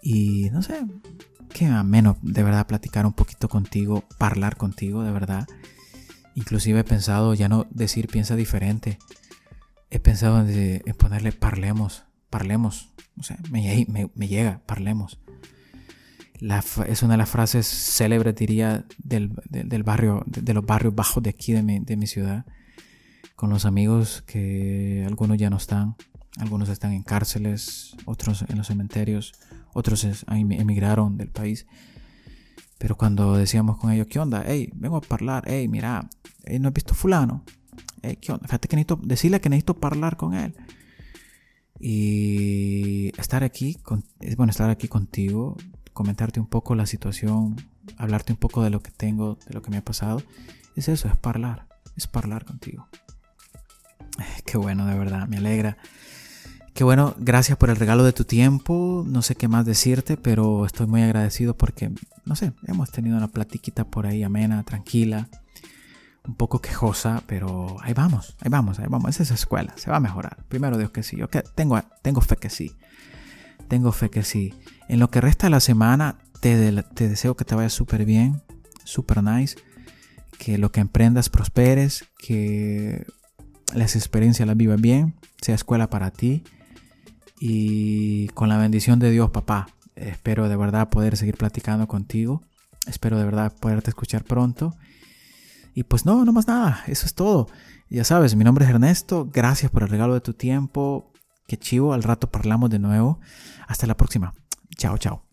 y 0.00 0.48
no 0.50 0.62
sé, 0.62 0.84
qué 1.52 1.66
menos 1.66 2.16
de 2.22 2.42
verdad 2.42 2.66
platicar 2.66 3.04
un 3.04 3.12
poquito 3.12 3.48
contigo, 3.48 4.04
hablar 4.18 4.56
contigo 4.56 5.02
de 5.02 5.12
verdad. 5.12 5.46
Inclusive 6.34 6.80
he 6.80 6.84
pensado 6.84 7.34
ya 7.34 7.48
no 7.48 7.66
decir 7.70 8.08
piensa 8.08 8.36
diferente, 8.36 8.98
he 9.90 10.00
pensado 10.00 10.46
en, 10.46 10.82
ponerle 10.96 11.32
parlemos, 11.32 12.04
parlemos. 12.30 12.92
O 13.18 13.22
sea, 13.22 13.38
me, 13.50 13.62
llega, 14.26 14.60
parlemos. 14.66 15.20
es 16.88 17.02
una 17.02 17.14
de 17.14 17.18
las 17.18 17.28
frases 17.28 17.66
célebres, 17.66 18.34
diría, 18.34 18.84
del, 18.98 19.28
barrio, 19.84 20.24
de, 20.26 20.54
los 20.54 20.66
barrios 20.66 20.94
bajos 20.94 21.22
de 21.22 21.30
aquí 21.30 21.52
de 21.52 21.62
mi, 21.62 21.78
de 21.78 21.96
mi 21.96 22.08
ciudad. 22.08 22.44
Con 23.36 23.50
los 23.50 23.64
amigos 23.64 24.22
que 24.26 25.04
algunos 25.06 25.38
ya 25.38 25.50
no 25.50 25.56
están, 25.56 25.96
algunos 26.38 26.68
están 26.68 26.92
en 26.92 27.02
cárceles, 27.02 27.96
otros 28.04 28.44
en 28.48 28.58
los 28.58 28.66
cementerios, 28.66 29.32
otros 29.72 30.06
emigraron 30.28 31.16
del 31.16 31.30
país. 31.30 31.66
Pero 32.78 32.96
cuando 32.96 33.36
decíamos 33.36 33.78
con 33.78 33.92
ellos, 33.92 34.06
¿qué 34.08 34.18
onda? 34.18 34.44
Hey, 34.46 34.70
vengo 34.74 34.96
a 34.96 35.14
hablar. 35.14 35.44
Hey, 35.46 35.68
mira, 35.68 36.08
no 36.60 36.68
he 36.68 36.72
visto 36.72 36.94
fulano. 36.94 37.44
Hey, 38.02 38.18
¿qué 38.20 38.32
onda? 38.32 38.46
Fíjate 38.46 38.68
que 38.68 38.76
necesito 38.76 39.00
decirle 39.02 39.40
que 39.40 39.48
necesito 39.48 39.78
hablar 39.82 40.16
con 40.16 40.34
él. 40.34 40.54
Y 41.80 43.12
estar 43.18 43.44
aquí, 43.44 43.74
con, 43.74 44.04
bueno, 44.36 44.50
estar 44.50 44.70
aquí 44.70 44.88
contigo, 44.88 45.56
comentarte 45.92 46.40
un 46.40 46.46
poco 46.46 46.74
la 46.74 46.86
situación, 46.86 47.56
hablarte 47.96 48.32
un 48.32 48.38
poco 48.38 48.62
de 48.62 48.70
lo 48.70 48.80
que 48.80 48.90
tengo, 48.90 49.38
de 49.46 49.54
lo 49.54 49.62
que 49.62 49.70
me 49.70 49.76
ha 49.78 49.84
pasado. 49.84 50.22
Es 50.76 50.88
eso, 50.88 51.08
es 51.08 51.14
hablar, 51.22 51.68
es 51.96 52.08
hablar 52.12 52.44
contigo. 52.44 52.88
Qué 54.44 54.58
bueno, 54.58 54.86
de 54.86 54.98
verdad, 54.98 55.26
me 55.28 55.38
alegra. 55.38 55.76
Qué 56.74 56.82
bueno, 56.82 57.14
gracias 57.18 57.56
por 57.56 57.70
el 57.70 57.76
regalo 57.76 58.02
de 58.02 58.12
tu 58.12 58.24
tiempo. 58.24 59.04
No 59.06 59.22
sé 59.22 59.36
qué 59.36 59.46
más 59.46 59.64
decirte, 59.64 60.16
pero 60.16 60.66
estoy 60.66 60.88
muy 60.88 61.02
agradecido 61.02 61.56
porque, 61.56 61.92
no 62.24 62.34
sé, 62.34 62.52
hemos 62.66 62.90
tenido 62.90 63.16
una 63.16 63.28
platiquita 63.28 63.84
por 63.84 64.08
ahí 64.08 64.24
amena, 64.24 64.64
tranquila, 64.64 65.28
un 66.26 66.34
poco 66.34 66.60
quejosa, 66.60 67.22
pero 67.28 67.76
ahí 67.80 67.92
vamos, 67.94 68.36
ahí 68.40 68.50
vamos, 68.50 68.80
ahí 68.80 68.86
vamos. 68.88 69.08
Esa 69.08 69.22
es 69.22 69.30
escuela, 69.30 69.72
se 69.76 69.88
va 69.88 69.98
a 69.98 70.00
mejorar. 70.00 70.44
Primero 70.48 70.76
Dios 70.76 70.90
que 70.90 71.04
sí. 71.04 71.16
Yo 71.16 71.28
tengo, 71.28 71.80
tengo 72.02 72.20
fe 72.20 72.34
que 72.34 72.50
sí. 72.50 72.74
Tengo 73.68 73.92
fe 73.92 74.10
que 74.10 74.24
sí. 74.24 74.52
En 74.88 74.98
lo 74.98 75.10
que 75.10 75.20
resta 75.20 75.46
de 75.46 75.52
la 75.52 75.60
semana, 75.60 76.18
te, 76.40 76.82
te 76.82 77.08
deseo 77.08 77.36
que 77.36 77.44
te 77.44 77.54
vaya 77.54 77.70
súper 77.70 78.04
bien, 78.04 78.42
súper 78.82 79.22
nice. 79.22 79.54
Que 80.40 80.58
lo 80.58 80.72
que 80.72 80.80
emprendas 80.80 81.28
prosperes, 81.28 82.04
que 82.18 83.06
las 83.72 83.94
experiencias 83.94 84.48
las 84.48 84.56
vivas 84.56 84.80
bien, 84.80 85.14
sea 85.40 85.54
escuela 85.54 85.88
para 85.88 86.10
ti 86.10 86.42
y 87.46 88.28
con 88.28 88.48
la 88.48 88.56
bendición 88.56 88.98
de 88.98 89.10
Dios, 89.10 89.28
papá, 89.30 89.66
espero 89.96 90.48
de 90.48 90.56
verdad 90.56 90.88
poder 90.88 91.18
seguir 91.18 91.36
platicando 91.36 91.86
contigo. 91.86 92.42
Espero 92.86 93.18
de 93.18 93.26
verdad 93.26 93.52
poderte 93.60 93.90
escuchar 93.90 94.24
pronto. 94.24 94.74
Y 95.74 95.82
pues 95.82 96.06
no, 96.06 96.24
no 96.24 96.32
más 96.32 96.48
nada, 96.48 96.82
eso 96.86 97.04
es 97.04 97.14
todo. 97.14 97.48
Ya 97.90 98.02
sabes, 98.02 98.34
mi 98.34 98.44
nombre 98.44 98.64
es 98.64 98.70
Ernesto, 98.70 99.28
gracias 99.30 99.70
por 99.70 99.82
el 99.82 99.90
regalo 99.90 100.14
de 100.14 100.22
tu 100.22 100.32
tiempo. 100.32 101.12
Qué 101.46 101.58
chivo, 101.58 101.92
al 101.92 102.02
rato 102.02 102.30
parlamos 102.30 102.70
de 102.70 102.78
nuevo. 102.78 103.20
Hasta 103.68 103.86
la 103.86 103.94
próxima. 103.94 104.32
Chao, 104.78 104.96
chao. 104.96 105.23